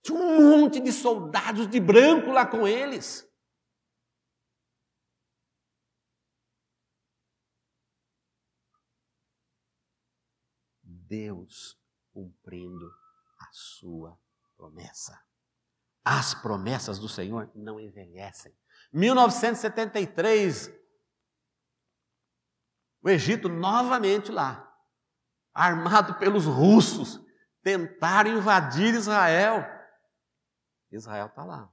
Tinha 0.04 0.18
um 0.18 0.62
monte 0.62 0.80
de 0.80 0.92
soldados 0.92 1.68
de 1.68 1.80
branco 1.80 2.32
lá 2.32 2.46
com 2.46 2.68
eles. 2.68 3.28
Deus 11.08 11.80
cumprindo 12.12 12.92
a 13.40 13.48
sua 13.52 14.20
promessa. 14.56 15.22
As 16.04 16.34
promessas 16.34 17.00
do 17.00 17.10
Senhor 17.10 17.52
não 17.54 17.80
envelhecem. 17.80 18.56
1973, 18.92 20.72
o 23.02 23.10
Egito 23.10 23.50
novamente 23.50 24.32
lá, 24.32 24.64
armado 25.54 26.16
pelos 26.16 26.46
russos, 26.46 27.20
tentaram 27.62 28.32
invadir 28.32 28.94
Israel. 28.94 29.66
Israel 30.92 31.28
está 31.28 31.44
lá. 31.44 31.72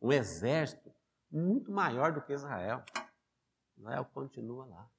Um 0.00 0.12
exército 0.12 0.94
muito 1.30 1.72
maior 1.72 2.12
do 2.12 2.20
que 2.22 2.32
Israel. 2.32 2.84
Israel 3.78 4.04
continua 4.12 4.66
lá. 4.66 4.90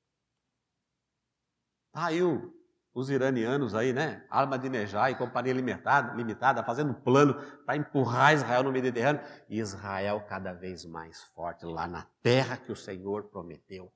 Está 1.87 2.07
aí 2.07 2.23
o, 2.23 2.62
os 2.93 3.09
iranianos 3.09 3.73
aí, 3.73 3.91
né? 3.91 4.23
Ahmadinejad 4.29 5.11
e 5.11 5.15
companhia 5.15 5.53
limitada, 5.53 6.13
limitada 6.13 6.63
fazendo 6.63 6.93
plano 6.93 7.33
para 7.65 7.75
empurrar 7.75 8.33
Israel 8.33 8.63
no 8.63 8.71
Mediterrâneo. 8.71 9.21
E 9.49 9.59
Israel 9.59 10.23
cada 10.27 10.53
vez 10.53 10.85
mais 10.85 11.23
forte 11.35 11.65
lá 11.65 11.87
na 11.87 12.05
terra 12.21 12.55
que 12.55 12.71
o 12.71 12.75
Senhor 12.75 13.23
prometeu 13.23 13.91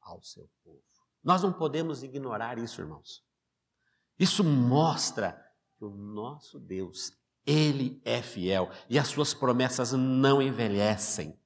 ao 0.00 0.20
seu 0.22 0.50
povo. 0.64 0.82
Nós 1.22 1.42
não 1.42 1.52
podemos 1.52 2.02
ignorar 2.02 2.58
isso, 2.58 2.80
irmãos. 2.80 3.22
Isso 4.18 4.42
mostra 4.42 5.40
que 5.78 5.84
o 5.84 5.90
nosso 5.90 6.58
Deus, 6.58 7.12
Ele 7.46 8.02
é 8.04 8.20
fiel 8.20 8.70
e 8.88 8.98
as 8.98 9.08
suas 9.08 9.32
promessas 9.32 9.92
não 9.92 10.42
envelhecem. 10.42 11.38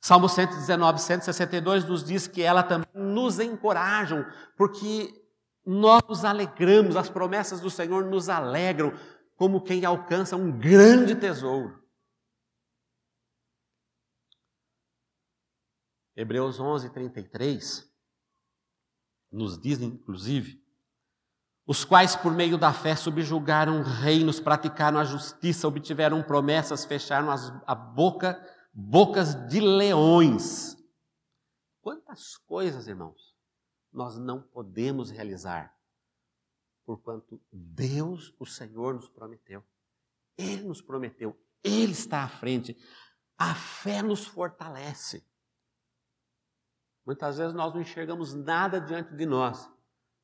Salmo 0.00 0.28
119, 0.28 0.98
162 1.00 1.84
nos 1.84 2.04
diz 2.04 2.26
que 2.26 2.42
ela 2.42 2.62
também 2.64 2.88
nos 2.92 3.38
encorajam, 3.38 4.26
porque 4.56 5.21
nós 5.64 6.02
nos 6.08 6.24
alegramos, 6.24 6.96
as 6.96 7.08
promessas 7.08 7.60
do 7.60 7.70
Senhor 7.70 8.04
nos 8.04 8.28
alegram, 8.28 8.92
como 9.36 9.62
quem 9.62 9.84
alcança 9.84 10.36
um 10.36 10.50
grande 10.50 11.14
tesouro. 11.14 11.82
Hebreus 16.14 16.60
11, 16.60 16.90
33 16.90 17.90
nos 19.30 19.58
diz, 19.58 19.80
inclusive, 19.80 20.62
os 21.66 21.84
quais, 21.84 22.14
por 22.14 22.32
meio 22.32 22.58
da 22.58 22.72
fé, 22.72 22.94
subjugaram 22.94 23.82
reinos, 23.82 24.40
praticaram 24.40 24.98
a 24.98 25.04
justiça, 25.04 25.66
obtiveram 25.66 26.22
promessas, 26.22 26.84
fecharam 26.84 27.30
as, 27.30 27.50
a 27.66 27.74
boca, 27.74 28.38
bocas 28.74 29.34
de 29.48 29.60
leões. 29.60 30.76
Quantas 31.80 32.36
coisas, 32.36 32.88
irmãos, 32.88 33.31
nós 33.92 34.18
não 34.18 34.40
podemos 34.40 35.10
realizar, 35.10 35.76
porquanto 36.84 37.40
Deus, 37.52 38.34
o 38.38 38.46
Senhor, 38.46 38.94
nos 38.94 39.08
prometeu. 39.08 39.62
Ele 40.36 40.62
nos 40.62 40.80
prometeu, 40.80 41.38
Ele 41.62 41.92
está 41.92 42.22
à 42.22 42.28
frente. 42.28 42.76
A 43.36 43.54
fé 43.54 44.02
nos 44.02 44.26
fortalece. 44.26 45.26
Muitas 47.04 47.38
vezes 47.38 47.52
nós 47.52 47.74
não 47.74 47.80
enxergamos 47.80 48.32
nada 48.34 48.80
diante 48.80 49.14
de 49.14 49.26
nós. 49.26 49.68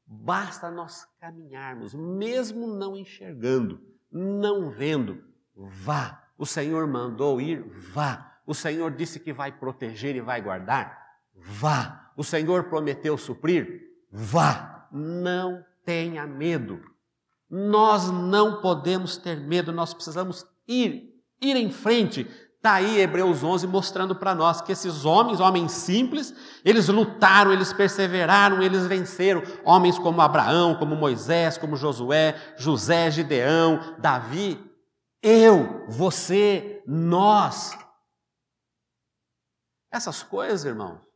Basta 0.06 0.70
nós 0.70 1.04
caminharmos, 1.18 1.92
mesmo 1.92 2.66
não 2.66 2.96
enxergando, 2.96 3.80
não 4.10 4.70
vendo. 4.70 5.22
Vá. 5.54 6.32
O 6.38 6.46
Senhor 6.46 6.86
mandou 6.86 7.40
ir, 7.40 7.62
vá. 7.62 8.40
O 8.46 8.54
Senhor 8.54 8.92
disse 8.92 9.20
que 9.20 9.32
vai 9.32 9.52
proteger 9.52 10.16
e 10.16 10.20
vai 10.20 10.40
guardar, 10.40 11.20
vá. 11.34 11.97
O 12.18 12.24
Senhor 12.24 12.64
prometeu 12.64 13.16
suprir, 13.16 13.92
vá. 14.10 14.88
Não 14.90 15.64
tenha 15.84 16.26
medo. 16.26 16.80
Nós 17.48 18.10
não 18.10 18.60
podemos 18.60 19.16
ter 19.16 19.36
medo, 19.38 19.70
nós 19.70 19.94
precisamos 19.94 20.44
ir, 20.66 21.14
ir 21.40 21.56
em 21.56 21.70
frente, 21.70 22.28
Está 22.56 22.72
aí 22.72 22.98
Hebreus 22.98 23.44
11 23.44 23.68
mostrando 23.68 24.16
para 24.16 24.34
nós 24.34 24.60
que 24.60 24.72
esses 24.72 25.04
homens, 25.04 25.38
homens 25.38 25.70
simples, 25.70 26.34
eles 26.64 26.88
lutaram, 26.88 27.52
eles 27.52 27.72
perseveraram, 27.72 28.60
eles 28.60 28.84
venceram. 28.84 29.44
Homens 29.64 29.96
como 29.96 30.20
Abraão, 30.20 30.74
como 30.74 30.96
Moisés, 30.96 31.56
como 31.56 31.76
Josué, 31.76 32.34
José, 32.56 33.12
Gideão, 33.12 33.94
Davi. 34.00 34.60
Eu, 35.22 35.84
você, 35.88 36.82
nós. 36.84 37.78
Essas 39.92 40.24
coisas, 40.24 40.64
irmãos, 40.64 41.07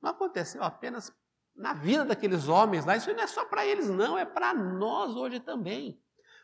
não 0.00 0.10
aconteceu 0.10 0.62
apenas 0.62 1.12
na 1.56 1.74
vida 1.74 2.04
daqueles 2.04 2.48
homens 2.48 2.84
lá. 2.84 2.96
Isso 2.96 3.12
não 3.12 3.22
é 3.22 3.26
só 3.26 3.44
para 3.44 3.66
eles, 3.66 3.88
não, 3.88 4.16
é 4.16 4.24
para 4.24 4.54
nós 4.54 5.16
hoje 5.16 5.40
também. 5.40 6.00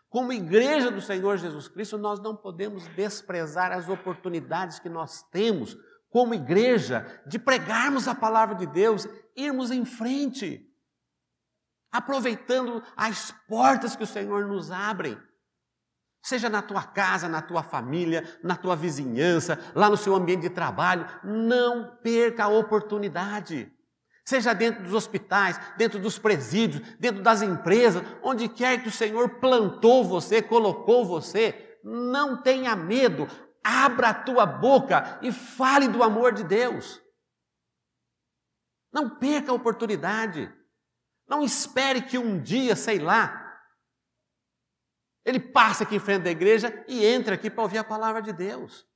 Como 0.08 0.32
igreja 0.32 0.90
do 0.90 1.00
Senhor 1.00 1.36
Jesus 1.38 1.66
Cristo, 1.66 1.98
nós 1.98 2.20
não 2.20 2.36
podemos 2.36 2.86
desprezar 2.94 3.72
as 3.72 3.88
oportunidades 3.88 4.78
que 4.78 4.88
nós 4.88 5.22
temos, 5.30 5.76
como 6.08 6.34
igreja, 6.34 7.22
de 7.26 7.38
pregarmos 7.38 8.06
a 8.06 8.14
palavra 8.14 8.54
de 8.54 8.66
Deus, 8.66 9.08
irmos 9.36 9.72
em 9.72 9.84
frente, 9.84 10.68
aproveitando 11.90 12.82
as 12.96 13.32
portas 13.48 13.96
que 13.96 14.04
o 14.04 14.06
Senhor 14.06 14.46
nos 14.46 14.70
abre. 14.70 15.18
Seja 16.24 16.48
na 16.48 16.62
tua 16.62 16.82
casa, 16.82 17.28
na 17.28 17.42
tua 17.42 17.62
família, 17.62 18.24
na 18.42 18.56
tua 18.56 18.74
vizinhança, 18.74 19.58
lá 19.74 19.90
no 19.90 19.96
seu 19.96 20.14
ambiente 20.14 20.42
de 20.42 20.50
trabalho, 20.50 21.06
não 21.22 21.98
perca 22.02 22.44
a 22.44 22.48
oportunidade 22.48 23.70
seja 24.24 24.54
dentro 24.54 24.82
dos 24.82 24.94
hospitais, 24.94 25.60
dentro 25.76 25.98
dos 25.98 26.18
presídios, 26.18 26.82
dentro 26.98 27.22
das 27.22 27.42
empresas, 27.42 28.02
onde 28.22 28.48
quer 28.48 28.82
que 28.82 28.88
o 28.88 28.92
Senhor 28.92 29.38
plantou 29.38 30.02
você, 30.02 30.40
colocou 30.40 31.04
você, 31.04 31.78
não 31.84 32.40
tenha 32.40 32.74
medo, 32.74 33.28
abra 33.62 34.08
a 34.08 34.14
tua 34.14 34.46
boca 34.46 35.18
e 35.20 35.30
fale 35.30 35.88
do 35.88 36.02
amor 36.02 36.32
de 36.32 36.42
Deus. 36.42 37.00
Não 38.90 39.10
perca 39.10 39.50
a 39.52 39.54
oportunidade. 39.54 40.50
Não 41.28 41.42
espere 41.42 42.00
que 42.00 42.16
um 42.16 42.40
dia, 42.40 42.76
sei 42.76 42.98
lá, 42.98 43.43
ele 45.24 45.40
passe 45.40 45.82
aqui 45.82 45.96
em 45.96 46.00
frente 46.00 46.24
da 46.24 46.30
igreja 46.30 46.84
e 46.86 47.04
entre 47.04 47.34
aqui 47.34 47.48
para 47.48 47.62
ouvir 47.62 47.78
a 47.78 47.84
palavra 47.84 48.20
de 48.20 48.32
Deus. 48.32 48.86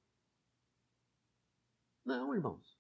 Não, 2.05 2.35
irmãos. 2.35 2.79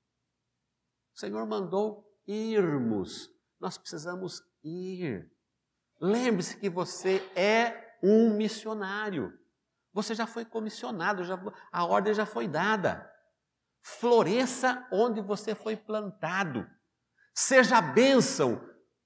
O 1.15 1.19
Senhor 1.19 1.47
mandou 1.47 2.09
irmos. 2.27 3.33
Nós 3.59 3.79
precisamos 3.79 4.43
ir. 4.63 5.31
Lembre-se 6.01 6.59
que 6.59 6.69
você 6.69 7.19
é 7.35 7.99
um 8.03 8.37
missionário. 8.37 9.37
Você 9.93 10.15
já 10.15 10.27
foi 10.27 10.45
comissionado, 10.45 11.25
já, 11.25 11.41
a 11.73 11.85
ordem 11.85 12.15
já 12.15 12.25
foi 12.27 12.47
dada. 12.47 13.11
Floresça 13.83 14.87
onde 14.93 15.21
você 15.21 15.55
foi 15.55 15.77
plantado. 15.77 16.69
Seja 17.35 17.81
bênção. 17.81 18.63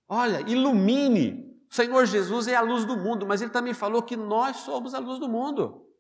Olha, 0.08 0.40
ilumine. 0.40 1.51
O 1.72 1.74
Senhor 1.74 2.04
Jesus 2.04 2.48
é 2.48 2.54
a 2.54 2.60
luz 2.60 2.84
do 2.84 2.98
mundo, 2.98 3.26
mas 3.26 3.40
ele 3.40 3.50
também 3.50 3.72
falou 3.72 4.02
que 4.02 4.14
nós 4.14 4.58
somos 4.58 4.92
a 4.92 4.98
luz 4.98 5.18
do 5.18 5.26
mundo. 5.26 5.90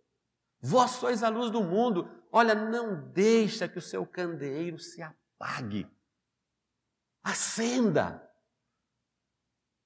Vós 0.60 0.90
sois 0.90 1.22
a 1.22 1.30
luz 1.30 1.50
do 1.50 1.64
mundo. 1.64 2.06
Olha, 2.30 2.54
não 2.54 3.10
deixa 3.10 3.66
que 3.66 3.78
o 3.78 3.82
seu 3.82 4.06
candeeiro 4.06 4.78
se 4.78 5.00
apague. 5.00 5.90
Acenda. 7.24 8.22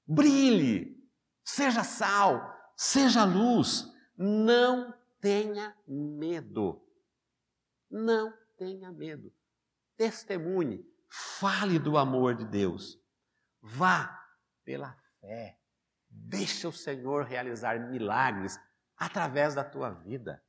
Brilhe. 0.04 1.08
Seja 1.44 1.84
sal. 1.84 2.52
Seja 2.74 3.24
luz. 3.24 3.88
Não 4.18 4.92
tenha 5.20 5.72
medo. 5.86 6.84
Não 7.88 8.34
tenha 8.58 8.90
medo. 8.90 9.32
Testemunhe. 9.96 10.84
Fale 11.08 11.78
do 11.78 11.96
amor 11.96 12.34
de 12.34 12.44
Deus. 12.44 13.00
Vá 13.62 14.20
pela 14.64 14.92
fé. 15.20 15.56
Deixa 16.18 16.68
o 16.68 16.72
Senhor 16.72 17.24
realizar 17.24 17.78
milagres 17.88 18.58
através 18.96 19.54
da 19.54 19.62
tua 19.62 19.90
vida. 19.90 20.42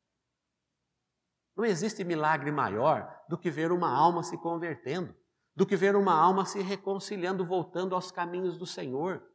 Não 1.56 1.66
existe 1.66 2.04
milagre 2.04 2.52
maior 2.52 3.24
do 3.28 3.38
que 3.38 3.50
ver 3.50 3.72
uma 3.72 3.90
alma 3.90 4.24
se 4.24 4.38
convertendo 4.38 5.16
do 5.58 5.66
que 5.66 5.76
ver 5.76 5.96
uma 5.96 6.14
alma 6.14 6.46
se 6.46 6.62
reconciliando, 6.62 7.44
voltando 7.44 7.96
aos 7.96 8.12
caminhos 8.12 8.60
do 8.60 8.66
Senhor. 8.68 9.28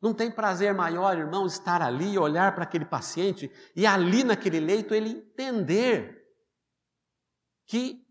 Não 0.00 0.14
tem 0.14 0.30
prazer 0.30 0.72
maior, 0.72 1.18
irmão, 1.18 1.44
estar 1.44 1.82
ali 1.82 2.16
olhar 2.16 2.54
para 2.54 2.62
aquele 2.62 2.84
paciente 2.84 3.50
e 3.74 3.84
ali 3.84 4.22
naquele 4.22 4.60
leito 4.60 4.94
ele 4.94 5.10
entender 5.10 6.32
que 7.66 8.06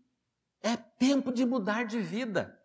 é 0.60 0.76
tempo 0.76 1.32
de 1.32 1.46
mudar 1.46 1.84
de 1.84 2.02
vida. 2.02 2.57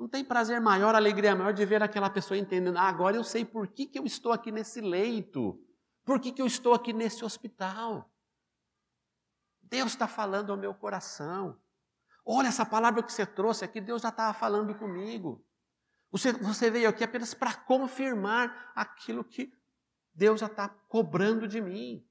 Não 0.00 0.08
tem 0.08 0.24
prazer 0.24 0.62
maior, 0.62 0.94
alegria 0.94 1.36
maior 1.36 1.52
de 1.52 1.62
ver 1.66 1.82
aquela 1.82 2.08
pessoa 2.08 2.38
entendendo, 2.38 2.78
ah, 2.78 2.88
agora 2.88 3.16
eu 3.16 3.22
sei 3.22 3.44
por 3.44 3.68
que, 3.68 3.84
que 3.84 3.98
eu 3.98 4.06
estou 4.06 4.32
aqui 4.32 4.50
nesse 4.50 4.80
leito, 4.80 5.62
por 6.06 6.18
que, 6.18 6.32
que 6.32 6.40
eu 6.40 6.46
estou 6.46 6.72
aqui 6.72 6.90
nesse 6.90 7.22
hospital. 7.22 8.10
Deus 9.60 9.92
está 9.92 10.08
falando 10.08 10.52
ao 10.52 10.56
meu 10.56 10.72
coração. 10.72 11.60
Olha, 12.24 12.48
essa 12.48 12.64
palavra 12.64 13.02
que 13.02 13.12
você 13.12 13.26
trouxe 13.26 13.62
aqui, 13.62 13.78
Deus 13.78 14.00
já 14.00 14.08
estava 14.08 14.32
falando 14.32 14.74
comigo. 14.74 15.46
Você, 16.10 16.32
você 16.32 16.70
veio 16.70 16.88
aqui 16.88 17.04
apenas 17.04 17.34
para 17.34 17.52
confirmar 17.52 18.72
aquilo 18.74 19.22
que 19.22 19.52
Deus 20.14 20.40
já 20.40 20.46
está 20.46 20.66
cobrando 20.66 21.46
de 21.46 21.60
mim. 21.60 22.08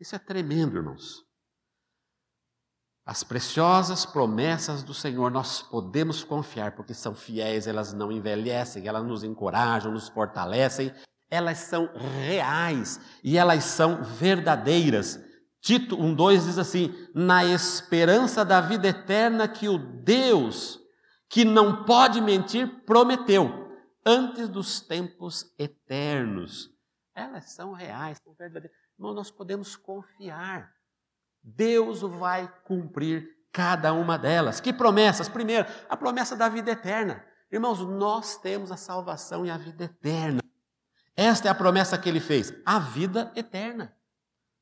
Isso 0.00 0.16
é 0.16 0.18
tremendo, 0.18 0.76
irmãos. 0.76 1.29
As 3.10 3.24
preciosas 3.24 4.06
promessas 4.06 4.84
do 4.84 4.94
Senhor 4.94 5.30
nós 5.32 5.62
podemos 5.62 6.22
confiar, 6.22 6.76
porque 6.76 6.94
são 6.94 7.12
fiéis, 7.12 7.66
elas 7.66 7.92
não 7.92 8.12
envelhecem, 8.12 8.86
elas 8.86 9.04
nos 9.04 9.24
encorajam, 9.24 9.90
nos 9.90 10.08
fortalecem 10.08 10.94
elas 11.30 11.58
são 11.58 11.88
reais 11.94 13.00
e 13.22 13.38
elas 13.38 13.64
são 13.64 14.02
verdadeiras. 14.02 15.18
Tito 15.60 15.96
1,2 15.96 16.44
diz 16.44 16.58
assim: 16.58 16.92
na 17.14 17.44
esperança 17.44 18.44
da 18.44 18.60
vida 18.60 18.88
eterna 18.88 19.46
que 19.46 19.68
o 19.68 19.78
Deus, 19.78 20.80
que 21.28 21.44
não 21.44 21.84
pode 21.84 22.20
mentir, 22.20 22.84
prometeu 22.84 23.70
antes 24.04 24.48
dos 24.48 24.80
tempos 24.80 25.54
eternos. 25.58 26.70
Elas 27.14 27.52
são 27.52 27.72
reais, 27.72 28.18
são 28.24 28.34
verdadeiras. 28.34 28.76
Irmão, 28.98 29.14
nós 29.14 29.30
podemos 29.30 29.76
confiar. 29.76 30.72
Deus 31.42 32.00
vai 32.00 32.52
cumprir 32.64 33.28
cada 33.52 33.92
uma 33.92 34.18
delas. 34.18 34.60
Que 34.60 34.72
promessas? 34.72 35.28
Primeiro, 35.28 35.66
a 35.88 35.96
promessa 35.96 36.36
da 36.36 36.48
vida 36.48 36.70
eterna. 36.70 37.24
Irmãos, 37.50 37.80
nós 37.80 38.36
temos 38.36 38.70
a 38.70 38.76
salvação 38.76 39.44
e 39.44 39.50
a 39.50 39.56
vida 39.56 39.84
eterna. 39.84 40.40
Esta 41.16 41.48
é 41.48 41.50
a 41.50 41.54
promessa 41.54 41.98
que 41.98 42.08
ele 42.08 42.20
fez, 42.20 42.52
a 42.64 42.78
vida 42.78 43.30
eterna, 43.36 43.94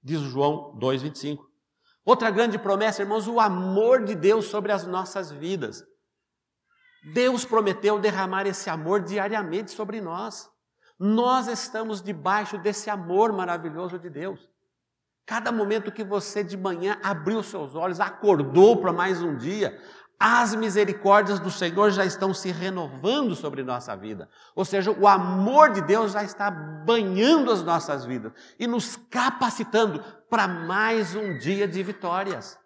diz 0.02 0.20
João 0.20 0.76
2,25. 0.78 1.38
Outra 2.04 2.30
grande 2.30 2.58
promessa, 2.58 3.02
irmãos, 3.02 3.28
o 3.28 3.38
amor 3.38 4.02
de 4.04 4.14
Deus 4.14 4.46
sobre 4.46 4.72
as 4.72 4.86
nossas 4.86 5.30
vidas. 5.30 5.84
Deus 7.12 7.44
prometeu 7.44 8.00
derramar 8.00 8.46
esse 8.46 8.68
amor 8.68 9.02
diariamente 9.02 9.70
sobre 9.70 10.00
nós. 10.00 10.50
Nós 10.98 11.46
estamos 11.46 12.02
debaixo 12.02 12.58
desse 12.58 12.90
amor 12.90 13.32
maravilhoso 13.32 13.98
de 13.98 14.10
Deus. 14.10 14.50
Cada 15.28 15.52
momento 15.52 15.92
que 15.92 16.02
você 16.02 16.42
de 16.42 16.56
manhã 16.56 16.98
abriu 17.02 17.42
seus 17.42 17.74
olhos, 17.74 18.00
acordou 18.00 18.80
para 18.80 18.94
mais 18.94 19.20
um 19.20 19.36
dia, 19.36 19.78
as 20.18 20.54
misericórdias 20.54 21.38
do 21.38 21.50
Senhor 21.50 21.90
já 21.90 22.02
estão 22.02 22.32
se 22.32 22.50
renovando 22.50 23.36
sobre 23.36 23.62
nossa 23.62 23.94
vida. 23.94 24.30
Ou 24.54 24.64
seja, 24.64 24.90
o 24.90 25.06
amor 25.06 25.70
de 25.70 25.82
Deus 25.82 26.12
já 26.12 26.24
está 26.24 26.50
banhando 26.50 27.52
as 27.52 27.62
nossas 27.62 28.06
vidas 28.06 28.32
e 28.58 28.66
nos 28.66 28.96
capacitando 29.10 30.02
para 30.30 30.48
mais 30.48 31.14
um 31.14 31.36
dia 31.36 31.68
de 31.68 31.82
vitórias. 31.82 32.58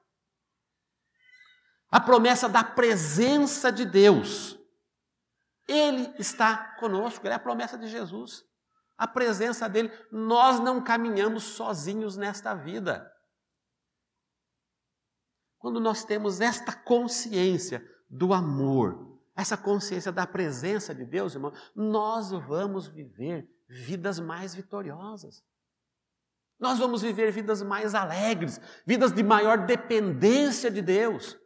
A 1.90 1.98
promessa 1.98 2.48
da 2.48 2.62
presença 2.62 3.72
de 3.72 3.84
Deus. 3.84 4.56
Ele 5.66 6.14
está 6.16 6.76
conosco, 6.78 7.26
é 7.26 7.34
a 7.34 7.40
promessa 7.40 7.76
de 7.76 7.88
Jesus. 7.88 8.44
A 9.02 9.06
presença 9.08 9.68
dele, 9.68 9.90
nós 10.12 10.60
não 10.60 10.80
caminhamos 10.80 11.42
sozinhos 11.42 12.16
nesta 12.16 12.54
vida. 12.54 13.12
Quando 15.58 15.80
nós 15.80 16.04
temos 16.04 16.40
esta 16.40 16.72
consciência 16.72 17.84
do 18.08 18.32
amor, 18.32 19.20
essa 19.34 19.56
consciência 19.56 20.12
da 20.12 20.24
presença 20.24 20.94
de 20.94 21.04
Deus, 21.04 21.34
irmão, 21.34 21.52
nós 21.74 22.30
vamos 22.30 22.86
viver 22.86 23.50
vidas 23.68 24.20
mais 24.20 24.54
vitoriosas. 24.54 25.42
Nós 26.60 26.78
vamos 26.78 27.02
viver 27.02 27.32
vidas 27.32 27.60
mais 27.60 27.96
alegres, 27.96 28.60
vidas 28.86 29.10
de 29.10 29.24
maior 29.24 29.66
dependência 29.66 30.70
de 30.70 30.80
Deus. 30.80 31.36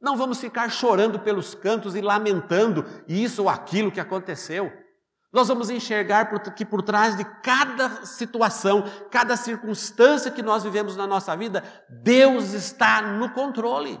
Não 0.00 0.16
vamos 0.16 0.40
ficar 0.40 0.68
chorando 0.68 1.20
pelos 1.20 1.54
cantos 1.54 1.94
e 1.94 2.00
lamentando 2.00 2.84
isso 3.06 3.42
ou 3.42 3.48
aquilo 3.48 3.92
que 3.92 4.00
aconteceu. 4.00 4.87
Nós 5.30 5.48
vamos 5.48 5.68
enxergar 5.68 6.26
que 6.54 6.64
por 6.64 6.82
trás 6.82 7.16
de 7.16 7.24
cada 7.42 8.06
situação, 8.06 8.84
cada 9.10 9.36
circunstância 9.36 10.30
que 10.30 10.42
nós 10.42 10.64
vivemos 10.64 10.96
na 10.96 11.06
nossa 11.06 11.36
vida, 11.36 11.62
Deus 12.02 12.52
está 12.52 13.02
no 13.02 13.32
controle. 13.34 14.00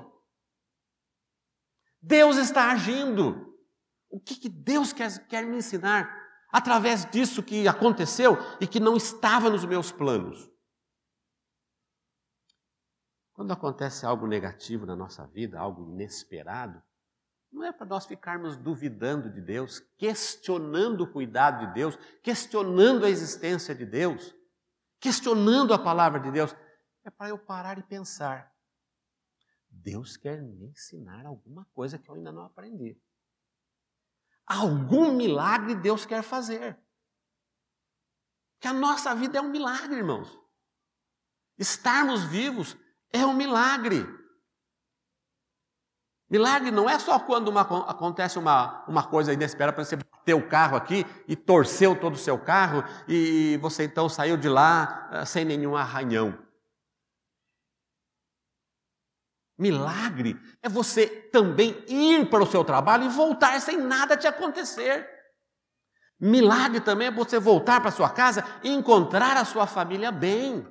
Deus 2.00 2.36
está 2.36 2.70
agindo. 2.70 3.54
O 4.08 4.18
que, 4.18 4.36
que 4.36 4.48
Deus 4.48 4.92
quer, 4.92 5.26
quer 5.26 5.44
me 5.44 5.58
ensinar 5.58 6.08
através 6.50 7.04
disso 7.04 7.42
que 7.42 7.68
aconteceu 7.68 8.38
e 8.58 8.66
que 8.66 8.80
não 8.80 8.96
estava 8.96 9.50
nos 9.50 9.66
meus 9.66 9.92
planos? 9.92 10.50
Quando 13.34 13.52
acontece 13.52 14.06
algo 14.06 14.26
negativo 14.26 14.86
na 14.86 14.96
nossa 14.96 15.26
vida, 15.26 15.60
algo 15.60 15.92
inesperado, 15.92 16.82
não 17.50 17.64
é 17.64 17.72
para 17.72 17.86
nós 17.86 18.06
ficarmos 18.06 18.56
duvidando 18.56 19.30
de 19.30 19.40
Deus, 19.40 19.80
questionando 19.96 21.02
o 21.02 21.12
cuidado 21.12 21.66
de 21.66 21.74
Deus, 21.74 21.96
questionando 22.22 23.04
a 23.04 23.10
existência 23.10 23.74
de 23.74 23.86
Deus, 23.86 24.34
questionando 25.00 25.72
a 25.72 25.78
palavra 25.78 26.20
de 26.20 26.30
Deus. 26.30 26.54
É 27.04 27.10
para 27.10 27.30
eu 27.30 27.38
parar 27.38 27.78
e 27.78 27.82
pensar: 27.82 28.52
Deus 29.68 30.16
quer 30.16 30.42
me 30.42 30.66
ensinar 30.66 31.24
alguma 31.24 31.64
coisa 31.72 31.98
que 31.98 32.10
eu 32.10 32.14
ainda 32.14 32.32
não 32.32 32.44
aprendi. 32.44 33.00
Algum 34.46 35.12
milagre 35.12 35.74
Deus 35.74 36.06
quer 36.06 36.22
fazer. 36.22 36.78
Que 38.60 38.66
a 38.66 38.72
nossa 38.72 39.14
vida 39.14 39.38
é 39.38 39.40
um 39.40 39.50
milagre, 39.50 39.96
irmãos. 39.96 40.38
Estarmos 41.56 42.24
vivos 42.24 42.76
é 43.10 43.24
um 43.24 43.34
milagre. 43.34 44.17
Milagre 46.30 46.70
não 46.70 46.88
é 46.88 46.98
só 46.98 47.18
quando 47.18 47.48
uma, 47.48 47.62
acontece 47.62 48.38
uma, 48.38 48.84
uma 48.86 49.02
coisa 49.02 49.32
inesperada, 49.32 49.72
para 49.72 49.84
você 49.84 49.96
bater 49.96 50.34
o 50.34 50.46
carro 50.46 50.76
aqui 50.76 51.06
e 51.26 51.34
torceu 51.34 51.98
todo 51.98 52.14
o 52.14 52.18
seu 52.18 52.38
carro 52.38 52.84
e 53.08 53.58
você 53.62 53.84
então 53.84 54.08
saiu 54.08 54.36
de 54.36 54.48
lá 54.48 55.08
uh, 55.10 55.26
sem 55.26 55.44
nenhum 55.44 55.74
arranhão. 55.74 56.36
Milagre 59.58 60.38
é 60.62 60.68
você 60.68 61.06
também 61.06 61.82
ir 61.88 62.28
para 62.28 62.42
o 62.42 62.46
seu 62.46 62.62
trabalho 62.62 63.04
e 63.04 63.08
voltar 63.08 63.58
sem 63.60 63.78
nada 63.78 64.16
te 64.16 64.26
acontecer. 64.26 65.08
Milagre 66.20 66.80
também 66.80 67.08
é 67.08 67.10
você 67.10 67.38
voltar 67.38 67.80
para 67.80 67.90
sua 67.90 68.10
casa 68.10 68.44
e 68.62 68.70
encontrar 68.70 69.36
a 69.36 69.44
sua 69.44 69.66
família 69.66 70.12
bem. 70.12 70.66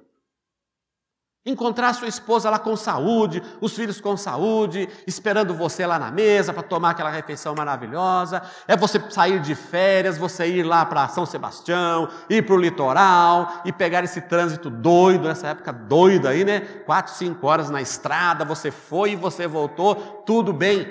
Encontrar 1.47 1.93
sua 1.93 2.09
esposa 2.09 2.49
lá 2.49 2.59
com 2.59 2.75
saúde, 2.75 3.41
os 3.61 3.73
filhos 3.73 4.01
com 4.01 4.17
saúde, 4.17 4.89
esperando 5.07 5.53
você 5.53 5.85
lá 5.85 5.97
na 5.97 6.11
mesa 6.11 6.51
para 6.51 6.61
tomar 6.61 6.89
aquela 6.89 7.09
refeição 7.09 7.55
maravilhosa. 7.55 8.41
É 8.67 8.75
você 8.75 9.01
sair 9.09 9.39
de 9.39 9.55
férias, 9.55 10.17
você 10.17 10.45
ir 10.45 10.63
lá 10.63 10.85
para 10.85 11.07
São 11.07 11.25
Sebastião, 11.25 12.09
ir 12.29 12.45
para 12.45 12.53
o 12.53 12.59
litoral 12.59 13.61
e 13.63 13.71
pegar 13.71 14.03
esse 14.03 14.19
trânsito 14.19 14.69
doido, 14.69 15.29
nessa 15.29 15.47
época 15.47 15.71
doida 15.71 16.31
aí, 16.31 16.43
né? 16.43 16.59
Quatro, 16.85 17.13
cinco 17.13 17.47
horas 17.47 17.69
na 17.69 17.81
estrada, 17.81 18.43
você 18.43 18.69
foi 18.69 19.11
e 19.11 19.15
você 19.15 19.47
voltou, 19.47 19.95
tudo 20.25 20.51
bem. 20.51 20.85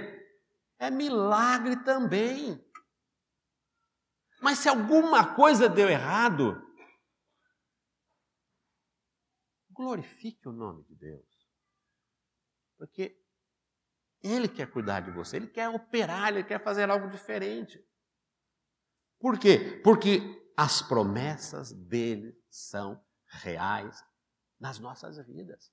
É 0.80 0.90
milagre 0.90 1.76
também. 1.76 2.58
Mas 4.40 4.58
se 4.60 4.70
alguma 4.70 5.22
coisa 5.22 5.68
deu 5.68 5.90
errado, 5.90 6.65
glorifique 9.76 10.48
o 10.48 10.52
nome 10.52 10.84
de 10.84 10.94
Deus. 10.94 11.46
Porque 12.78 13.20
Ele 14.22 14.48
quer 14.48 14.70
cuidar 14.70 15.00
de 15.00 15.10
você, 15.10 15.36
Ele 15.36 15.48
quer 15.48 15.68
operar, 15.68 16.28
Ele 16.28 16.44
quer 16.44 16.62
fazer 16.62 16.88
algo 16.90 17.10
diferente. 17.10 17.78
Por 19.18 19.38
quê? 19.38 19.80
Porque 19.82 20.52
as 20.56 20.82
promessas 20.82 21.72
dele 21.72 22.34
são 22.50 23.02
reais 23.26 24.02
nas 24.58 24.78
nossas 24.78 25.18
vidas. 25.26 25.70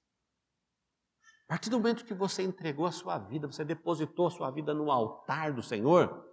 A 1.45 1.47
partir 1.53 1.69
do 1.69 1.77
momento 1.77 2.05
que 2.05 2.13
você 2.13 2.41
entregou 2.41 2.85
a 2.85 2.91
sua 2.91 3.17
vida, 3.17 3.47
você 3.47 3.63
depositou 3.63 4.27
a 4.27 4.31
sua 4.31 4.51
vida 4.51 4.73
no 4.73 4.91
altar 4.91 5.53
do 5.53 5.61
Senhor, 5.61 6.29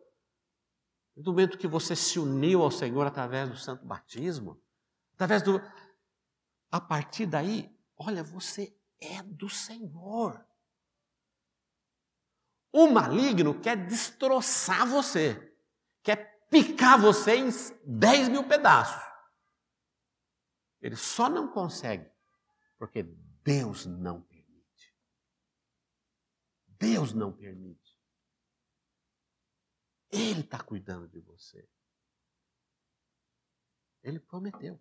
do 1.16 1.33
momento 1.33 1.59
que 1.59 1.68
você 1.68 1.94
se 1.94 2.18
uniu 2.18 2.62
ao 2.62 2.70
Senhor 2.70 3.06
através 3.06 3.50
do 3.50 3.56
santo 3.56 3.85
batismo, 3.85 4.61
através 5.14 5.42
do, 5.42 5.61
a 6.70 6.80
partir 6.80 7.26
daí, 7.26 7.74
olha, 7.96 8.22
você 8.22 8.76
é 9.00 9.22
do 9.22 9.48
Senhor. 9.48 10.46
O 12.72 12.88
maligno 12.88 13.61
quer 13.61 13.87
destroçar 13.87 14.87
você, 14.87 15.56
quer 16.02 16.46
picar 16.48 17.00
você 17.00 17.37
em 17.37 17.48
10 17.85 18.28
mil 18.28 18.46
pedaços. 18.46 19.02
Ele 20.80 20.96
só 20.96 21.28
não 21.28 21.50
consegue 21.52 22.11
porque 22.78 23.02
Deus 23.02 23.85
não 23.85 24.22
permite. 24.22 24.96
Deus 26.66 27.12
não 27.12 27.33
permite. 27.33 27.98
Ele 30.11 30.40
está 30.40 30.62
cuidando 30.62 31.09
de 31.09 31.20
você. 31.20 31.68
Ele 34.02 34.18
prometeu. 34.18 34.80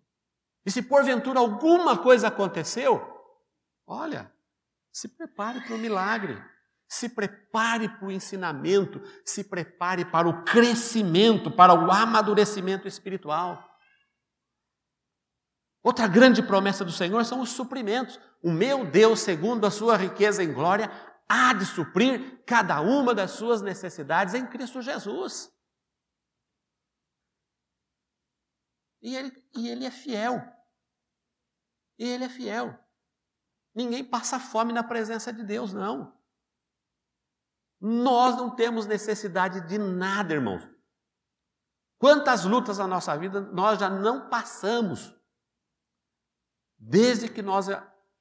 E 0.64 0.70
se 0.70 0.82
porventura 0.82 1.40
alguma 1.40 1.96
coisa 1.98 2.28
aconteceu, 2.28 3.02
olha, 3.86 4.32
se 4.92 5.08
prepare 5.08 5.60
para 5.60 5.74
o 5.74 5.78
milagre, 5.78 6.42
se 6.88 7.08
prepare 7.08 7.88
para 7.88 8.06
o 8.06 8.10
ensinamento, 8.10 9.00
se 9.24 9.44
prepare 9.44 10.04
para 10.04 10.28
o 10.28 10.42
crescimento, 10.44 11.50
para 11.50 11.72
o 11.72 11.90
amadurecimento 11.90 12.88
espiritual. 12.88 13.64
Outra 15.82 16.06
grande 16.06 16.42
promessa 16.42 16.84
do 16.84 16.92
Senhor 16.92 17.24
são 17.24 17.40
os 17.40 17.50
suprimentos. 17.50 18.20
O 18.42 18.50
meu 18.50 18.84
Deus, 18.84 19.20
segundo 19.20 19.66
a 19.66 19.70
sua 19.70 19.96
riqueza 19.96 20.42
em 20.42 20.52
glória, 20.52 20.90
há 21.28 21.54
de 21.54 21.64
suprir 21.64 22.42
cada 22.44 22.80
uma 22.80 23.14
das 23.14 23.30
suas 23.30 23.62
necessidades 23.62 24.34
em 24.34 24.46
Cristo 24.46 24.82
Jesus. 24.82 25.50
E 29.02 29.16
ele, 29.16 29.44
e 29.56 29.68
ele 29.68 29.84
é 29.84 29.90
fiel. 29.90 30.42
E 31.98 32.04
ele 32.04 32.24
é 32.24 32.28
fiel. 32.28 32.78
Ninguém 33.74 34.04
passa 34.04 34.38
fome 34.38 34.72
na 34.72 34.82
presença 34.82 35.32
de 35.32 35.42
Deus, 35.42 35.72
não. 35.72 36.18
Nós 37.80 38.36
não 38.36 38.54
temos 38.54 38.86
necessidade 38.86 39.66
de 39.66 39.78
nada, 39.78 40.34
irmãos. 40.34 40.68
Quantas 41.98 42.44
lutas 42.44 42.78
na 42.78 42.86
nossa 42.86 43.16
vida 43.16 43.40
nós 43.40 43.78
já 43.78 43.88
não 43.88 44.28
passamos 44.28 45.14
desde 46.78 47.28
que 47.28 47.42
nós 47.42 47.66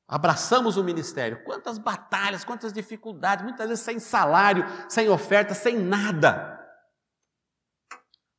abraçamos 0.07 0.77
o 0.77 0.83
ministério? 0.83 1.43
Quantas 1.43 1.77
batalhas, 1.77 2.43
quantas 2.43 2.71
dificuldades, 2.71 3.43
muitas 3.43 3.67
vezes 3.67 3.83
sem 3.83 3.99
salário, 3.99 4.63
sem 4.89 5.09
oferta, 5.09 5.53
sem 5.53 5.77
nada. 5.77 6.57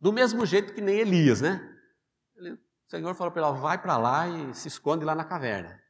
Do 0.00 0.12
mesmo 0.12 0.46
jeito 0.46 0.72
que 0.74 0.80
nem 0.80 0.98
Elias, 0.98 1.40
né? 1.40 1.69
O 2.90 2.96
Senhor 2.96 3.14
falou 3.14 3.30
para 3.30 3.48
ele: 3.48 3.60
vai 3.60 3.78
para 3.78 3.96
lá 3.96 4.26
e 4.26 4.52
se 4.52 4.66
esconde 4.66 5.04
lá 5.04 5.14
na 5.14 5.22
caverna. 5.22 5.80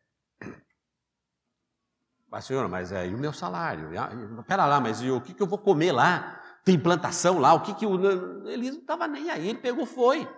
Mas, 2.31 2.45
Senhor, 2.45 2.69
mas 2.69 2.93
é, 2.93 3.09
e 3.09 3.15
o 3.15 3.19
meu 3.19 3.33
salário? 3.33 3.91
Espera 4.39 4.67
lá, 4.67 4.79
mas 4.79 5.01
e 5.01 5.11
o 5.11 5.19
que, 5.19 5.33
que 5.33 5.43
eu 5.43 5.47
vou 5.47 5.59
comer 5.59 5.93
lá? 5.93 6.41
Tem 6.63 6.79
plantação 6.79 7.39
lá? 7.39 7.55
O 7.55 7.63
que 7.63 7.73
que. 7.73 7.87
Ele 7.87 8.71
não 8.71 8.81
estava 8.81 9.09
nem 9.09 9.31
aí, 9.31 9.49
ele 9.49 9.59
pegou, 9.59 9.87
foi. 9.87 10.29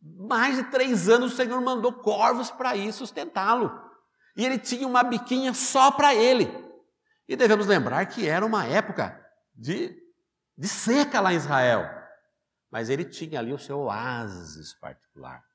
Mais 0.00 0.56
de 0.56 0.64
três 0.64 1.10
anos 1.10 1.34
o 1.34 1.36
Senhor 1.36 1.60
mandou 1.60 1.92
corvos 1.92 2.50
para 2.50 2.74
ir 2.74 2.90
sustentá-lo. 2.94 3.70
E 4.34 4.46
ele 4.46 4.58
tinha 4.58 4.88
uma 4.88 5.02
biquinha 5.02 5.52
só 5.52 5.90
para 5.90 6.14
ele. 6.14 6.50
E 7.28 7.36
devemos 7.36 7.66
lembrar 7.66 8.06
que 8.06 8.26
era 8.26 8.44
uma 8.44 8.64
época 8.64 9.22
de, 9.54 9.94
de 10.56 10.68
seca 10.68 11.20
lá 11.20 11.34
em 11.34 11.36
Israel 11.36 12.03
mas 12.74 12.90
ele 12.90 13.04
tinha 13.04 13.38
ali 13.38 13.52
o 13.52 13.58
seu 13.58 13.82
oásis 13.82 14.74
particular. 14.74 15.48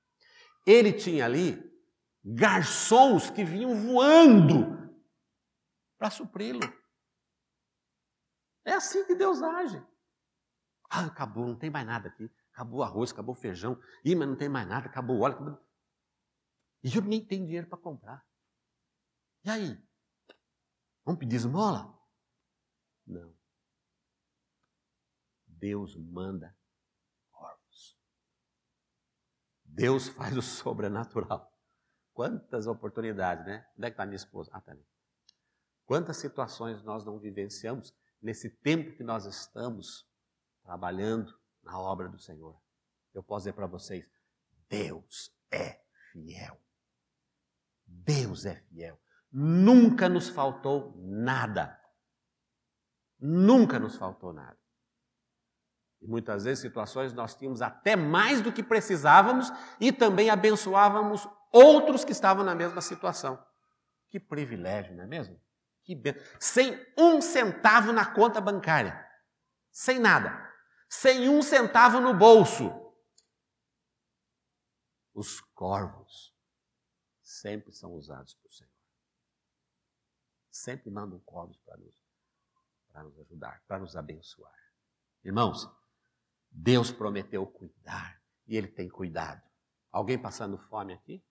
Ele 0.65 0.93
tinha 0.93 1.25
ali 1.25 1.61
garçons 2.23 3.29
que 3.29 3.43
vinham 3.43 3.75
voando 3.75 4.89
para 5.97 6.09
supri-lo. 6.09 6.61
É 8.63 8.71
assim 8.71 9.05
que 9.05 9.15
Deus 9.15 9.41
age. 9.41 9.85
Ah, 10.89 11.07
acabou, 11.07 11.45
não 11.45 11.57
tem 11.57 11.69
mais 11.69 11.85
nada 11.85 12.07
aqui. 12.07 12.31
Acabou 12.53 12.79
o 12.79 12.83
arroz, 12.83 13.11
acabou 13.11 13.35
o 13.35 13.37
feijão. 13.37 13.77
Ih, 14.05 14.15
mas 14.15 14.29
não 14.29 14.37
tem 14.37 14.47
mais 14.47 14.65
nada, 14.65 14.87
acabou 14.87 15.17
o 15.17 15.21
óleo. 15.23 15.35
Acabou... 15.35 15.59
E 16.81 16.95
eu 16.95 17.01
nem 17.01 17.19
tenho 17.25 17.45
dinheiro 17.45 17.67
para 17.67 17.77
comprar. 17.77 18.25
E 19.43 19.49
aí? 19.49 19.77
Vamos 21.03 21.19
pedir 21.19 21.35
esmola? 21.35 22.01
Não. 23.05 23.37
Deus 25.45 25.97
manda 25.97 26.57
Deus 29.73 30.09
faz 30.09 30.35
o 30.35 30.41
sobrenatural. 30.41 31.51
Quantas 32.13 32.67
oportunidades, 32.67 33.45
né? 33.45 33.65
Onde 33.77 33.87
é 33.87 33.89
que 33.89 33.93
está 33.93 34.05
minha 34.05 34.15
esposa? 34.15 34.51
Ah, 34.53 34.59
está 34.59 34.71
ali. 34.71 34.85
Quantas 35.85 36.17
situações 36.17 36.83
nós 36.83 37.05
não 37.05 37.17
vivenciamos 37.19 37.95
nesse 38.21 38.49
tempo 38.49 38.95
que 38.95 39.03
nós 39.03 39.25
estamos 39.25 40.07
trabalhando 40.63 41.33
na 41.63 41.79
obra 41.79 42.07
do 42.07 42.19
Senhor. 42.19 42.59
eu 43.13 43.23
posso 43.23 43.43
dizer 43.43 43.53
para 43.53 43.67
vocês: 43.67 44.05
Deus 44.67 45.33
é 45.51 45.81
fiel. 46.11 46.59
Deus 47.85 48.45
é 48.45 48.55
fiel. 48.55 48.99
Nunca 49.31 50.07
nos 50.09 50.29
faltou 50.29 50.95
nada. 50.97 51.79
Nunca 53.19 53.79
nos 53.79 53.95
faltou 53.95 54.31
nada. 54.31 54.57
E 56.01 56.07
muitas 56.07 56.45
vezes, 56.45 56.61
situações, 56.61 57.13
nós 57.13 57.35
tínhamos 57.35 57.61
até 57.61 57.95
mais 57.95 58.41
do 58.41 58.53
que 58.53 58.63
precisávamos 58.63 59.51
e 59.79 59.91
também 59.91 60.29
abençoávamos 60.29 61.27
outros 61.51 62.05
que 62.05 62.11
estavam 62.11 62.43
na 62.43 62.55
mesma 62.55 62.81
situação. 62.81 63.43
Que 64.07 64.19
privilégio, 64.19 64.95
não 64.95 65.03
é 65.03 65.07
mesmo? 65.07 65.39
Que 65.83 65.95
ben... 65.95 66.15
Sem 66.39 66.79
um 66.97 67.21
centavo 67.21 67.91
na 67.91 68.05
conta 68.05 68.39
bancária. 68.39 69.05
Sem 69.71 69.99
nada. 69.99 70.47
Sem 70.89 71.29
um 71.29 71.41
centavo 71.41 71.99
no 71.99 72.13
bolso. 72.13 72.71
Os 75.13 75.41
corvos 75.53 76.33
sempre 77.21 77.73
são 77.73 77.93
usados 77.93 78.33
por 78.35 78.51
Senhor. 78.51 78.71
Sempre 80.49 80.89
mandam 80.89 81.19
corvos 81.19 81.57
para 81.57 81.77
nos, 81.77 81.95
para 82.91 83.03
nos 83.03 83.19
ajudar, 83.19 83.61
para 83.67 83.79
nos 83.79 83.95
abençoar. 83.95 84.57
Irmãos, 85.23 85.69
Deus 86.51 86.91
prometeu 86.91 87.45
cuidar 87.45 88.21
e 88.47 88.57
Ele 88.57 88.67
tem 88.67 88.89
cuidado. 88.89 89.41
Alguém 89.91 90.17
passando 90.17 90.57
fome 90.57 90.93
aqui? 90.93 91.23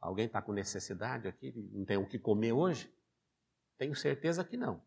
Alguém 0.00 0.26
está 0.26 0.40
com 0.40 0.52
necessidade 0.52 1.26
aqui? 1.26 1.52
Não 1.72 1.84
tem 1.84 1.96
o 1.96 2.06
que 2.06 2.18
comer 2.18 2.52
hoje? 2.52 2.92
Tenho 3.76 3.94
certeza 3.94 4.44
que 4.44 4.56
não. 4.56 4.82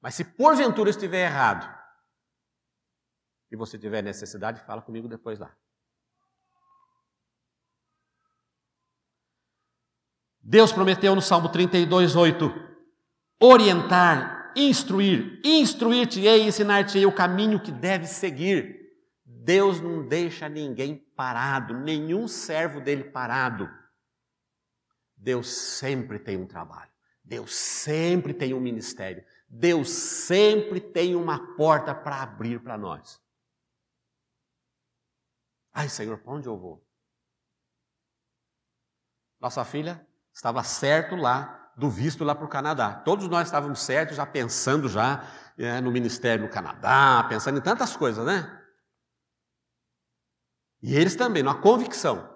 Mas 0.00 0.14
se 0.14 0.24
porventura 0.24 0.90
estiver 0.90 1.26
errado 1.26 1.66
e 3.50 3.56
você 3.56 3.78
tiver 3.78 4.02
necessidade, 4.02 4.64
fala 4.64 4.82
comigo 4.82 5.08
depois 5.08 5.38
lá. 5.38 5.56
Deus 10.40 10.72
prometeu 10.72 11.14
no 11.14 11.22
Salmo 11.22 11.48
32, 11.50 12.16
8: 12.16 12.50
orientar, 13.40 14.33
instruir, 14.56 15.40
instruir-te-ei 15.44 16.42
ensinar-te-ei 16.42 17.06
o 17.06 17.14
caminho 17.14 17.62
que 17.62 17.72
deves 17.72 18.10
seguir. 18.10 18.82
Deus 19.24 19.80
não 19.80 20.06
deixa 20.06 20.48
ninguém 20.48 20.96
parado, 21.16 21.74
nenhum 21.74 22.26
servo 22.26 22.80
dele 22.80 23.04
parado. 23.04 23.68
Deus 25.16 25.48
sempre 25.48 26.18
tem 26.18 26.36
um 26.36 26.46
trabalho, 26.46 26.90
Deus 27.22 27.54
sempre 27.54 28.34
tem 28.34 28.52
um 28.52 28.60
ministério, 28.60 29.24
Deus 29.48 29.88
sempre 29.88 30.80
tem 30.80 31.14
uma 31.14 31.56
porta 31.56 31.94
para 31.94 32.22
abrir 32.22 32.62
para 32.62 32.76
nós. 32.76 33.22
Ai, 35.72 35.88
Senhor, 35.88 36.18
para 36.18 36.32
onde 36.32 36.46
eu 36.46 36.56
vou? 36.56 36.86
Nossa 39.40 39.64
filha 39.64 40.06
estava 40.32 40.62
certo 40.62 41.16
lá 41.16 41.63
do 41.76 41.90
visto 41.90 42.24
lá 42.24 42.34
para 42.34 42.44
o 42.44 42.48
Canadá. 42.48 42.94
Todos 42.94 43.28
nós 43.28 43.48
estávamos 43.48 43.80
certos, 43.80 44.16
já 44.16 44.26
pensando 44.26 44.88
já 44.88 45.22
é, 45.56 45.80
no 45.80 45.90
ministério 45.90 46.44
no 46.44 46.50
Canadá, 46.50 47.24
pensando 47.28 47.58
em 47.58 47.62
tantas 47.62 47.96
coisas, 47.96 48.24
né? 48.24 48.60
E 50.82 50.94
eles 50.94 51.16
também, 51.16 51.42
na 51.42 51.54
convicção. 51.54 52.30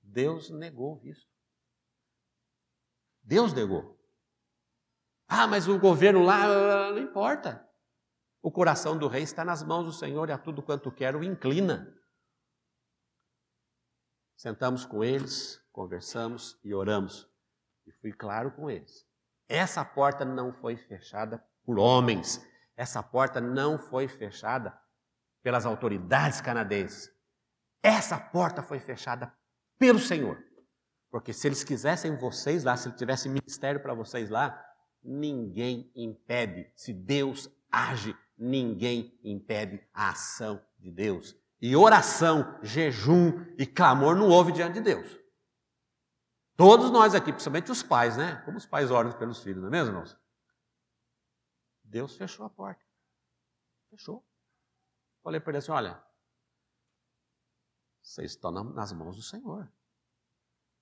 Deus 0.00 0.50
negou 0.50 0.94
o 0.94 0.98
visto. 0.98 1.28
Deus 3.22 3.52
negou. 3.52 3.98
Ah, 5.28 5.46
mas 5.46 5.68
o 5.68 5.78
governo 5.78 6.22
lá 6.22 6.46
não 6.90 6.98
importa. 6.98 7.68
O 8.42 8.50
coração 8.50 8.98
do 8.98 9.06
rei 9.06 9.22
está 9.22 9.44
nas 9.44 9.62
mãos 9.62 9.84
do 9.84 9.92
Senhor 9.92 10.28
e 10.28 10.32
a 10.32 10.38
tudo 10.38 10.62
quanto 10.62 10.90
quer 10.90 11.14
o 11.14 11.22
inclina. 11.22 11.94
Sentamos 14.36 14.86
com 14.86 15.04
eles, 15.04 15.60
conversamos 15.80 16.58
e 16.62 16.74
oramos. 16.74 17.26
E 17.86 17.92
fui 18.02 18.12
claro 18.12 18.50
com 18.50 18.70
eles. 18.70 19.06
Essa 19.48 19.82
porta 19.82 20.26
não 20.26 20.52
foi 20.52 20.76
fechada 20.76 21.42
por 21.64 21.78
homens. 21.78 22.46
Essa 22.76 23.02
porta 23.02 23.40
não 23.40 23.78
foi 23.78 24.06
fechada 24.06 24.78
pelas 25.42 25.64
autoridades 25.64 26.42
canadenses. 26.42 27.10
Essa 27.82 28.18
porta 28.18 28.62
foi 28.62 28.78
fechada 28.78 29.32
pelo 29.78 29.98
Senhor. 29.98 30.38
Porque 31.10 31.32
se 31.32 31.48
eles 31.48 31.64
quisessem 31.64 32.14
vocês 32.14 32.62
lá, 32.62 32.76
se 32.76 32.88
ele 32.88 32.96
tivesse 32.96 33.30
ministério 33.30 33.80
para 33.80 33.94
vocês 33.94 34.28
lá, 34.28 34.62
ninguém 35.02 35.90
impede. 35.96 36.70
Se 36.76 36.92
Deus 36.92 37.50
age, 37.72 38.14
ninguém 38.36 39.18
impede 39.24 39.80
a 39.94 40.10
ação 40.10 40.60
de 40.78 40.90
Deus. 40.90 41.34
E 41.58 41.74
oração, 41.74 42.58
jejum 42.62 43.46
e 43.56 43.64
clamor 43.64 44.14
não 44.14 44.28
houve 44.28 44.52
diante 44.52 44.74
de 44.74 44.82
Deus. 44.82 45.19
Todos 46.60 46.90
nós 46.90 47.14
aqui, 47.14 47.32
principalmente 47.32 47.72
os 47.72 47.82
pais, 47.82 48.18
né? 48.18 48.36
Como 48.44 48.58
os 48.58 48.66
pais 48.66 48.90
oram 48.90 49.10
pelos 49.12 49.42
filhos, 49.42 49.62
não 49.62 49.68
é 49.68 49.70
mesmo, 49.70 49.92
irmãos? 49.92 50.14
Deus 51.82 52.14
fechou 52.14 52.44
a 52.44 52.50
porta. 52.50 52.84
Fechou. 53.88 54.22
Falei 55.22 55.40
para 55.40 55.52
ele 55.52 55.58
assim: 55.58 55.72
olha, 55.72 56.04
vocês 58.02 58.32
estão 58.32 58.52
nas 58.52 58.92
mãos 58.92 59.16
do 59.16 59.22
Senhor. 59.22 59.72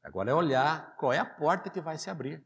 Agora 0.03 0.33
é 0.33 0.35
olhar 0.35 0.97
qual 0.97 1.13
é 1.13 1.21
a 1.21 1.25
porta 1.25 1.71
que 1.71 1.81
vai 1.81 1.97
se 1.97 2.11
abrir. 2.11 2.45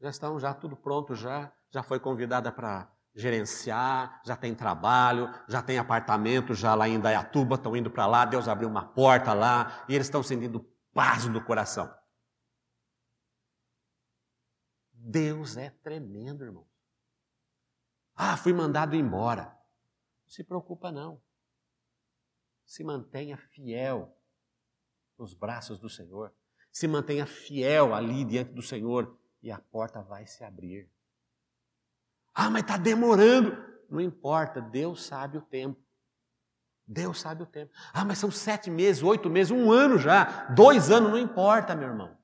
Já 0.00 0.10
estão 0.10 0.40
já 0.40 0.52
tudo 0.52 0.76
pronto, 0.76 1.14
já, 1.14 1.52
já 1.70 1.84
foi 1.84 2.00
convidada 2.00 2.50
para 2.50 2.92
gerenciar, 3.14 4.20
já 4.26 4.34
tem 4.36 4.56
trabalho, 4.56 5.32
já 5.46 5.62
tem 5.62 5.78
apartamento 5.78 6.52
já 6.52 6.74
lá 6.74 6.88
em 6.88 6.98
Dayatuba, 6.98 7.54
estão 7.54 7.76
indo 7.76 7.92
para 7.92 8.06
lá, 8.06 8.24
Deus 8.24 8.48
abriu 8.48 8.68
uma 8.68 8.88
porta 8.88 9.32
lá 9.32 9.84
e 9.88 9.94
eles 9.94 10.08
estão 10.08 10.20
sentindo 10.20 10.68
paz 10.92 11.24
no 11.26 11.44
coração. 11.44 11.96
Deus 15.00 15.56
é 15.56 15.70
tremendo, 15.70 16.44
irmão. 16.44 16.66
Ah, 18.14 18.36
fui 18.36 18.52
mandado 18.52 18.96
embora. 18.96 19.44
Não 20.24 20.30
se 20.30 20.42
preocupa, 20.42 20.90
não. 20.90 21.22
Se 22.66 22.82
mantenha 22.82 23.36
fiel 23.36 24.14
nos 25.16 25.34
braços 25.34 25.78
do 25.78 25.88
Senhor. 25.88 26.34
Se 26.72 26.88
mantenha 26.88 27.26
fiel 27.26 27.94
ali 27.94 28.24
diante 28.24 28.52
do 28.52 28.62
Senhor 28.62 29.18
e 29.40 29.50
a 29.50 29.58
porta 29.58 30.02
vai 30.02 30.26
se 30.26 30.42
abrir. 30.42 30.90
Ah, 32.34 32.50
mas 32.50 32.62
está 32.62 32.76
demorando. 32.76 33.56
Não 33.88 34.00
importa, 34.00 34.60
Deus 34.60 35.04
sabe 35.04 35.38
o 35.38 35.42
tempo. 35.42 35.80
Deus 36.86 37.20
sabe 37.20 37.42
o 37.42 37.46
tempo. 37.46 37.72
Ah, 37.92 38.04
mas 38.04 38.18
são 38.18 38.30
sete 38.30 38.70
meses, 38.70 39.02
oito 39.02 39.30
meses, 39.30 39.50
um 39.50 39.70
ano 39.70 39.98
já, 39.98 40.46
dois 40.48 40.90
anos, 40.90 41.10
não 41.10 41.18
importa, 41.18 41.76
meu 41.76 41.88
irmão. 41.88 42.17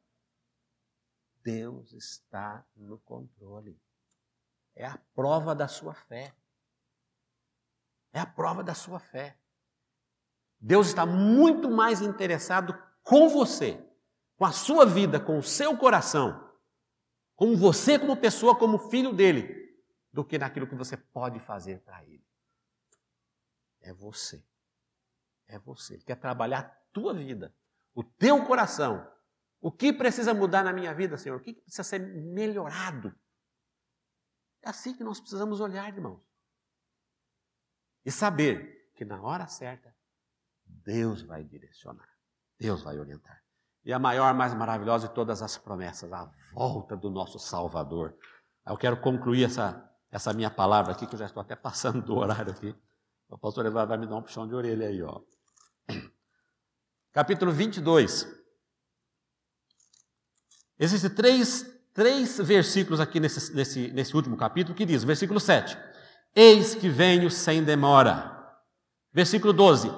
Deus 1.45 1.93
está 1.93 2.67
no 2.75 2.99
controle. 3.01 3.79
É 4.75 4.87
a 4.87 4.99
prova 5.15 5.55
da 5.55 5.69
sua 5.69 5.93
fé. 5.93 6.35
É 8.13 8.19
a 8.19 8.27
prova 8.27 8.65
da 8.65 8.75
sua 8.75 8.99
fé. 8.99 9.39
Deus 10.59 10.87
está 10.87 11.05
muito 11.05 11.71
mais 11.71 12.01
interessado 12.01 12.75
com 13.03 13.29
você, 13.29 13.87
com 14.37 14.47
a 14.47 14.53
sua 14.53 14.87
vida, 14.87 15.21
com 15.21 15.39
o 15.39 15.43
seu 15.43 15.77
coração, 15.77 16.51
com 17.37 17.55
você 17.55 17.99
como 17.99 18.17
pessoa, 18.17 18.59
como 18.59 18.79
filho 18.89 19.13
dele, 19.13 19.79
do 20.11 20.25
que 20.25 20.39
naquilo 20.39 20.67
que 20.67 20.75
você 20.75 20.97
pode 20.97 21.39
fazer 21.39 21.81
para 21.81 22.03
ele. 22.05 22.25
É 23.83 23.93
você. 23.93 24.43
É 25.47 25.59
você. 25.59 25.95
Ele 25.95 26.05
quer 26.05 26.17
trabalhar 26.17 26.61
a 26.61 26.71
tua 26.93 27.13
vida, 27.13 27.55
o 27.95 28.03
teu 28.03 28.47
coração, 28.47 29.07
o 29.65 29.73
que 29.73 29.95
precisa 29.95 30.35
mudar 30.35 30.63
na 30.63 30.75
minha 30.75 30.93
vida, 30.93 31.17
Senhor? 31.17 31.39
O 31.39 31.41
que 31.41 31.55
precisa 31.55 31.83
ser 31.83 31.99
melhorado? 31.99 33.15
É 34.61 34.69
assim 34.69 34.95
que 34.95 35.03
nós 35.03 35.19
precisamos 35.19 35.59
olhar, 35.59 35.89
irmãos. 35.89 36.21
E 38.05 38.13
saber 38.13 38.93
que 38.95 39.07
na 39.07 39.23
hora 39.23 39.47
certa, 39.47 39.97
Deus 40.67 41.23
vai 41.23 41.43
direcionar, 41.43 42.07
Deus 42.59 42.83
vai 42.83 42.99
orientar. 42.99 43.43
E 43.87 43.91
a 43.91 43.99
maior, 43.99 44.35
mais 44.35 44.53
maravilhosa 44.53 45.09
de 45.09 45.15
todas 45.15 45.41
as 45.41 45.57
promessas, 45.57 46.13
a 46.13 46.31
volta 46.53 46.95
do 46.95 47.09
nosso 47.09 47.39
Salvador. 47.39 48.15
Eu 48.67 48.77
quero 48.77 49.01
concluir 49.01 49.45
essa, 49.45 49.91
essa 50.11 50.35
minha 50.35 50.51
palavra 50.51 50.93
aqui, 50.93 51.07
que 51.07 51.15
eu 51.15 51.19
já 51.19 51.25
estou 51.25 51.41
até 51.41 51.57
passando 51.57 52.03
do 52.03 52.15
horário 52.17 52.53
aqui. 52.53 52.77
O 53.31 53.39
pastor 53.39 53.71
vai 53.71 53.97
me 53.97 54.07
dar 54.07 54.17
um 54.17 54.23
puxão 54.23 54.47
de 54.47 54.55
orelha 54.55 54.89
aí, 54.89 55.03
ó. 55.03 55.23
Capítulo 57.13 57.51
22. 57.51 58.44
Existem 60.79 61.11
três, 61.11 61.67
três 61.93 62.39
versículos 62.39 63.01
aqui 63.01 63.21
nesse, 63.21 63.55
nesse, 63.55 63.89
nesse 63.93 64.17
último 64.17 64.37
capítulo 64.37 64.75
que 64.75 64.85
diz, 64.85 65.05
versículo 65.05 65.39
7, 65.39 65.79
Eis 66.35 66.75
que 66.75 66.89
venho 66.89 67.31
sem 67.31 67.63
demora. 67.63 68.33
Versículo 69.13 69.53
12, 69.53 69.91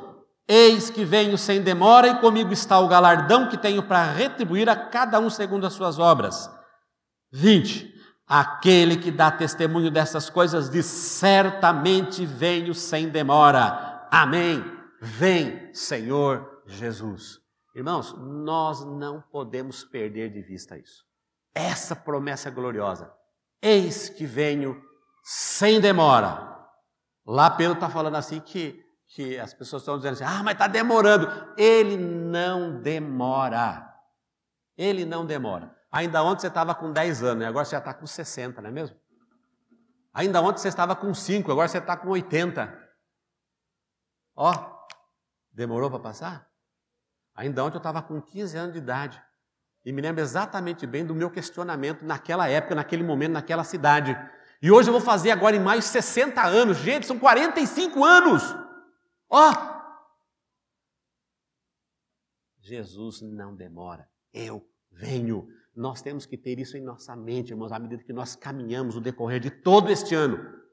Eis 0.46 0.90
que 0.90 1.04
venho 1.04 1.36
sem 1.36 1.60
demora 1.60 2.08
e 2.08 2.20
comigo 2.20 2.52
está 2.52 2.78
o 2.78 2.88
galardão 2.88 3.48
que 3.48 3.56
tenho 3.56 3.82
para 3.82 4.04
retribuir 4.12 4.68
a 4.68 4.76
cada 4.76 5.18
um 5.18 5.28
segundo 5.30 5.66
as 5.66 5.72
suas 5.72 5.98
obras. 5.98 6.48
20. 7.32 7.94
Aquele 8.28 8.96
que 8.96 9.10
dá 9.10 9.30
testemunho 9.30 9.90
dessas 9.90 10.28
coisas 10.28 10.68
diz: 10.68 10.86
certamente 10.86 12.24
venho 12.26 12.74
sem 12.74 13.08
demora. 13.08 14.06
Amém. 14.10 14.64
Vem, 15.00 15.70
Senhor 15.72 16.62
Jesus. 16.66 17.45
Irmãos, 17.76 18.14
nós 18.14 18.82
não 18.86 19.20
podemos 19.20 19.84
perder 19.84 20.30
de 20.30 20.40
vista 20.40 20.78
isso. 20.78 21.04
Essa 21.54 21.94
promessa 21.94 22.50
gloriosa. 22.50 23.12
Eis 23.60 24.08
que 24.08 24.24
venho 24.24 24.82
sem 25.22 25.78
demora. 25.78 26.56
Lá 27.26 27.50
Pedro 27.50 27.74
está 27.74 27.90
falando 27.90 28.14
assim 28.14 28.40
que, 28.40 28.82
que 29.08 29.38
as 29.38 29.52
pessoas 29.52 29.82
estão 29.82 29.98
dizendo 29.98 30.14
assim: 30.14 30.24
ah, 30.24 30.42
mas 30.42 30.54
está 30.54 30.66
demorando. 30.66 31.28
Ele 31.58 31.98
não 31.98 32.80
demora. 32.80 33.94
Ele 34.74 35.04
não 35.04 35.26
demora. 35.26 35.76
Ainda 35.92 36.22
ontem 36.22 36.40
você 36.40 36.48
estava 36.48 36.74
com 36.74 36.90
10 36.90 37.22
anos, 37.24 37.44
e 37.44 37.46
agora 37.46 37.66
você 37.66 37.72
já 37.72 37.78
está 37.78 37.92
com 37.92 38.06
60, 38.06 38.62
não 38.62 38.70
é 38.70 38.72
mesmo? 38.72 38.96
Ainda 40.14 40.40
ontem 40.40 40.62
você 40.62 40.68
estava 40.68 40.96
com 40.96 41.12
5, 41.12 41.52
agora 41.52 41.68
você 41.68 41.76
está 41.76 41.94
com 41.94 42.08
80. 42.08 42.74
Ó, 44.34 44.50
demorou 45.52 45.90
para 45.90 46.00
passar? 46.00 46.55
Ainda 47.36 47.62
ontem 47.62 47.76
eu 47.76 47.78
estava 47.78 48.02
com 48.02 48.20
15 48.20 48.56
anos 48.56 48.72
de 48.72 48.78
idade. 48.78 49.22
E 49.84 49.92
me 49.92 50.00
lembro 50.00 50.22
exatamente 50.22 50.86
bem 50.86 51.06
do 51.06 51.14
meu 51.14 51.30
questionamento 51.30 52.04
naquela 52.04 52.48
época, 52.48 52.74
naquele 52.74 53.04
momento, 53.04 53.32
naquela 53.32 53.62
cidade. 53.62 54.18
E 54.60 54.70
hoje 54.70 54.88
eu 54.88 54.92
vou 54.92 55.02
fazer 55.02 55.30
agora 55.30 55.54
em 55.54 55.60
mais 55.60 55.84
60 55.84 56.42
anos. 56.44 56.78
Gente, 56.78 57.06
são 57.06 57.18
45 57.18 58.02
anos. 58.04 58.42
Ó! 59.28 59.76
Jesus 62.58 63.20
não 63.20 63.54
demora. 63.54 64.08
Eu 64.32 64.68
venho. 64.90 65.46
Nós 65.74 66.00
temos 66.02 66.24
que 66.26 66.38
ter 66.38 66.58
isso 66.58 66.76
em 66.76 66.82
nossa 66.82 67.14
mente, 67.14 67.50
irmãos, 67.50 67.70
à 67.70 67.78
medida 67.78 68.02
que 68.02 68.12
nós 68.12 68.34
caminhamos 68.34 68.96
o 68.96 69.00
decorrer 69.00 69.38
de 69.38 69.50
todo 69.50 69.90
este 69.90 70.14
ano. 70.14 70.65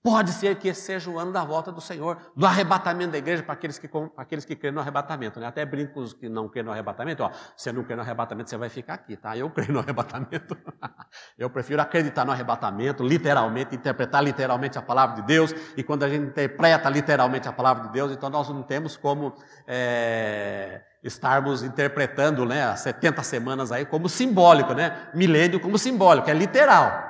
Pode 0.00 0.30
ser 0.30 0.54
que 0.56 0.68
esse 0.68 0.82
seja 0.82 1.10
o 1.10 1.18
ano 1.18 1.32
da 1.32 1.44
volta 1.44 1.72
do 1.72 1.80
Senhor, 1.80 2.16
do 2.36 2.46
arrebatamento 2.46 3.12
da 3.12 3.18
igreja 3.18 3.42
para 3.42 3.54
aqueles 3.54 3.78
que, 3.78 3.88
para 3.88 4.08
aqueles 4.16 4.44
que 4.44 4.54
creem 4.54 4.72
no 4.72 4.80
arrebatamento. 4.80 5.40
Né? 5.40 5.46
Até 5.46 5.64
brinco 5.66 6.00
os 6.00 6.12
que 6.12 6.28
não 6.28 6.48
creem 6.48 6.64
no 6.64 6.70
arrebatamento. 6.70 7.24
Ó, 7.24 7.30
você 7.56 7.72
não 7.72 7.82
crê 7.82 7.96
no 7.96 8.02
arrebatamento, 8.02 8.48
você 8.48 8.56
vai 8.56 8.68
ficar 8.68 8.94
aqui, 8.94 9.16
tá? 9.16 9.36
Eu 9.36 9.50
creio 9.50 9.72
no 9.72 9.80
arrebatamento. 9.80 10.56
Eu 11.36 11.50
prefiro 11.50 11.82
acreditar 11.82 12.24
no 12.24 12.30
arrebatamento, 12.30 13.02
literalmente, 13.02 13.74
interpretar 13.74 14.22
literalmente 14.22 14.78
a 14.78 14.82
palavra 14.82 15.16
de 15.16 15.22
Deus. 15.22 15.52
E 15.76 15.82
quando 15.82 16.04
a 16.04 16.08
gente 16.08 16.26
interpreta 16.28 16.88
literalmente 16.88 17.48
a 17.48 17.52
palavra 17.52 17.88
de 17.88 17.92
Deus, 17.92 18.12
então 18.12 18.30
nós 18.30 18.48
não 18.48 18.62
temos 18.62 18.96
como 18.96 19.34
é, 19.66 20.80
estarmos 21.02 21.64
interpretando 21.64 22.46
né, 22.46 22.64
as 22.64 22.80
70 22.80 23.22
semanas 23.24 23.72
aí 23.72 23.84
como 23.84 24.08
simbólico, 24.08 24.74
né? 24.74 25.08
Milênio 25.12 25.58
como 25.58 25.76
simbólico, 25.76 26.30
é 26.30 26.34
literal. 26.34 27.08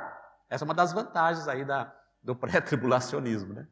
Essa 0.49 0.65
é 0.65 0.67
uma 0.67 0.75
das 0.75 0.93
vantagens 0.93 1.47
aí 1.47 1.65
da, 1.65 1.93
do 2.29 2.37
pré-tribulacionismo, 2.37 3.55
né? 3.55 3.67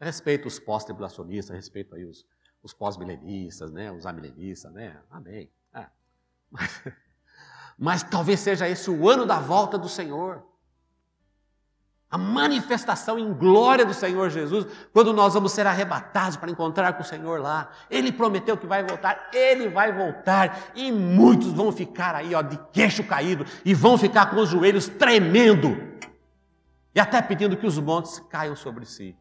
Respeito 0.00 0.46
os 0.46 0.60
pós-tribulacionistas, 0.60 1.56
respeito 1.56 1.96
aí 1.96 2.04
os, 2.04 2.24
os 2.62 2.72
pós-milenistas, 2.72 3.72
né? 3.72 3.90
Os 3.90 4.06
amilenistas, 4.06 4.72
né? 4.72 5.00
Amém. 5.10 5.50
É. 5.74 5.86
Mas, 6.48 6.84
mas 7.76 8.02
talvez 8.04 8.38
seja 8.38 8.68
esse 8.68 8.88
o 8.88 9.10
ano 9.10 9.26
da 9.26 9.40
volta 9.40 9.76
do 9.76 9.88
Senhor 9.88 10.44
a 12.08 12.18
manifestação 12.18 13.18
em 13.18 13.32
glória 13.32 13.86
do 13.86 13.94
Senhor 13.94 14.28
Jesus, 14.28 14.66
quando 14.92 15.14
nós 15.14 15.32
vamos 15.32 15.50
ser 15.50 15.66
arrebatados 15.66 16.36
para 16.36 16.50
encontrar 16.50 16.92
com 16.92 17.02
o 17.02 17.06
Senhor 17.06 17.40
lá. 17.40 17.70
Ele 17.90 18.12
prometeu 18.12 18.54
que 18.54 18.66
vai 18.66 18.84
voltar, 18.84 19.30
ele 19.32 19.70
vai 19.70 19.90
voltar, 19.90 20.72
e 20.74 20.92
muitos 20.92 21.54
vão 21.54 21.72
ficar 21.72 22.14
aí, 22.14 22.34
ó, 22.34 22.42
de 22.42 22.58
queixo 22.70 23.02
caído, 23.02 23.46
e 23.64 23.72
vão 23.72 23.96
ficar 23.96 24.26
com 24.26 24.36
os 24.36 24.50
joelhos 24.50 24.88
tremendo, 24.88 25.91
e 26.94 27.00
até 27.00 27.20
pedindo 27.22 27.56
que 27.56 27.66
os 27.66 27.78
montes 27.78 28.20
caiam 28.28 28.54
sobre 28.54 28.84
si. 28.84 29.16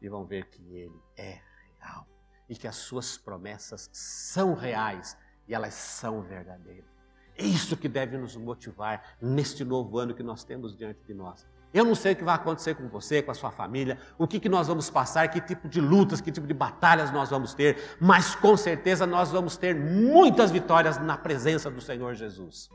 E 0.00 0.08
vão 0.08 0.24
ver 0.24 0.48
que 0.48 0.62
ele 0.74 1.00
é 1.16 1.40
real, 1.80 2.06
e 2.48 2.54
que 2.54 2.68
as 2.68 2.76
suas 2.76 3.18
promessas 3.18 3.90
são 3.92 4.54
reais, 4.54 5.16
e 5.48 5.54
elas 5.54 5.74
são 5.74 6.22
verdadeiras. 6.22 6.96
É 7.36 7.44
isso 7.44 7.76
que 7.76 7.88
deve 7.88 8.16
nos 8.16 8.36
motivar 8.36 9.16
neste 9.20 9.64
novo 9.64 9.98
ano 9.98 10.14
que 10.14 10.22
nós 10.22 10.44
temos 10.44 10.76
diante 10.76 11.00
de 11.04 11.12
nós. 11.12 11.46
Eu 11.74 11.84
não 11.84 11.94
sei 11.94 12.12
o 12.12 12.16
que 12.16 12.24
vai 12.24 12.34
acontecer 12.34 12.74
com 12.74 12.88
você, 12.88 13.20
com 13.20 13.30
a 13.30 13.34
sua 13.34 13.50
família, 13.50 13.98
o 14.16 14.26
que, 14.26 14.40
que 14.40 14.48
nós 14.48 14.68
vamos 14.68 14.88
passar, 14.88 15.28
que 15.28 15.40
tipo 15.40 15.68
de 15.68 15.80
lutas, 15.80 16.20
que 16.20 16.32
tipo 16.32 16.46
de 16.46 16.54
batalhas 16.54 17.12
nós 17.12 17.28
vamos 17.28 17.52
ter, 17.52 17.96
mas 18.00 18.34
com 18.34 18.56
certeza 18.56 19.06
nós 19.06 19.30
vamos 19.30 19.58
ter 19.58 19.74
muitas 19.74 20.50
vitórias 20.50 20.98
na 20.98 21.18
presença 21.18 21.70
do 21.70 21.80
Senhor 21.82 22.14
Jesus. 22.14 22.70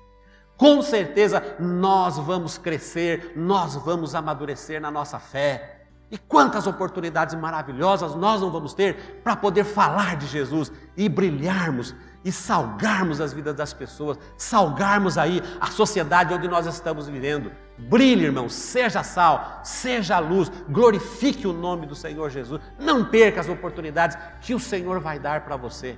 Com 0.61 0.79
certeza 0.83 1.55
nós 1.59 2.19
vamos 2.19 2.55
crescer, 2.55 3.33
nós 3.35 3.73
vamos 3.73 4.13
amadurecer 4.13 4.79
na 4.79 4.91
nossa 4.91 5.17
fé. 5.17 5.87
E 6.11 6.19
quantas 6.19 6.67
oportunidades 6.67 7.33
maravilhosas 7.33 8.13
nós 8.13 8.41
não 8.41 8.51
vamos 8.51 8.75
ter 8.75 9.21
para 9.23 9.35
poder 9.35 9.63
falar 9.63 10.17
de 10.17 10.27
Jesus 10.27 10.71
e 10.95 11.09
brilharmos 11.09 11.95
e 12.23 12.31
salgarmos 12.31 13.19
as 13.19 13.33
vidas 13.33 13.55
das 13.55 13.73
pessoas, 13.73 14.19
salgarmos 14.37 15.17
aí 15.17 15.41
a 15.59 15.65
sociedade 15.65 16.31
onde 16.31 16.47
nós 16.47 16.67
estamos 16.67 17.07
vivendo. 17.07 17.51
Brilhe, 17.79 18.25
irmão, 18.25 18.47
seja 18.47 19.01
sal, 19.01 19.61
seja 19.63 20.19
luz, 20.19 20.51
glorifique 20.69 21.47
o 21.47 21.53
nome 21.53 21.87
do 21.87 21.95
Senhor 21.95 22.29
Jesus. 22.29 22.61
Não 22.77 23.03
perca 23.03 23.41
as 23.41 23.49
oportunidades 23.49 24.15
que 24.39 24.53
o 24.53 24.59
Senhor 24.59 24.99
vai 24.99 25.17
dar 25.17 25.41
para 25.41 25.57
você. 25.57 25.97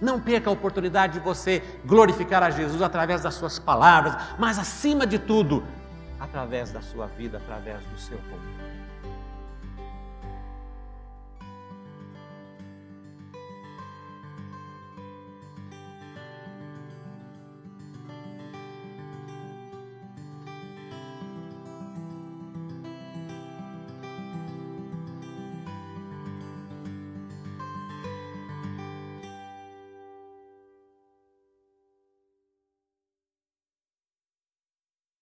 Não 0.00 0.20
perca 0.20 0.50
a 0.50 0.52
oportunidade 0.52 1.14
de 1.14 1.20
você 1.20 1.62
glorificar 1.84 2.42
a 2.42 2.50
Jesus 2.50 2.82
através 2.82 3.22
das 3.22 3.34
suas 3.34 3.58
palavras, 3.58 4.16
mas 4.38 4.58
acima 4.58 5.06
de 5.06 5.18
tudo, 5.18 5.62
através 6.18 6.72
da 6.72 6.80
sua 6.80 7.06
vida, 7.06 7.38
através 7.38 7.78
do 7.86 7.98
seu 7.98 8.18
corpo. 8.18 8.63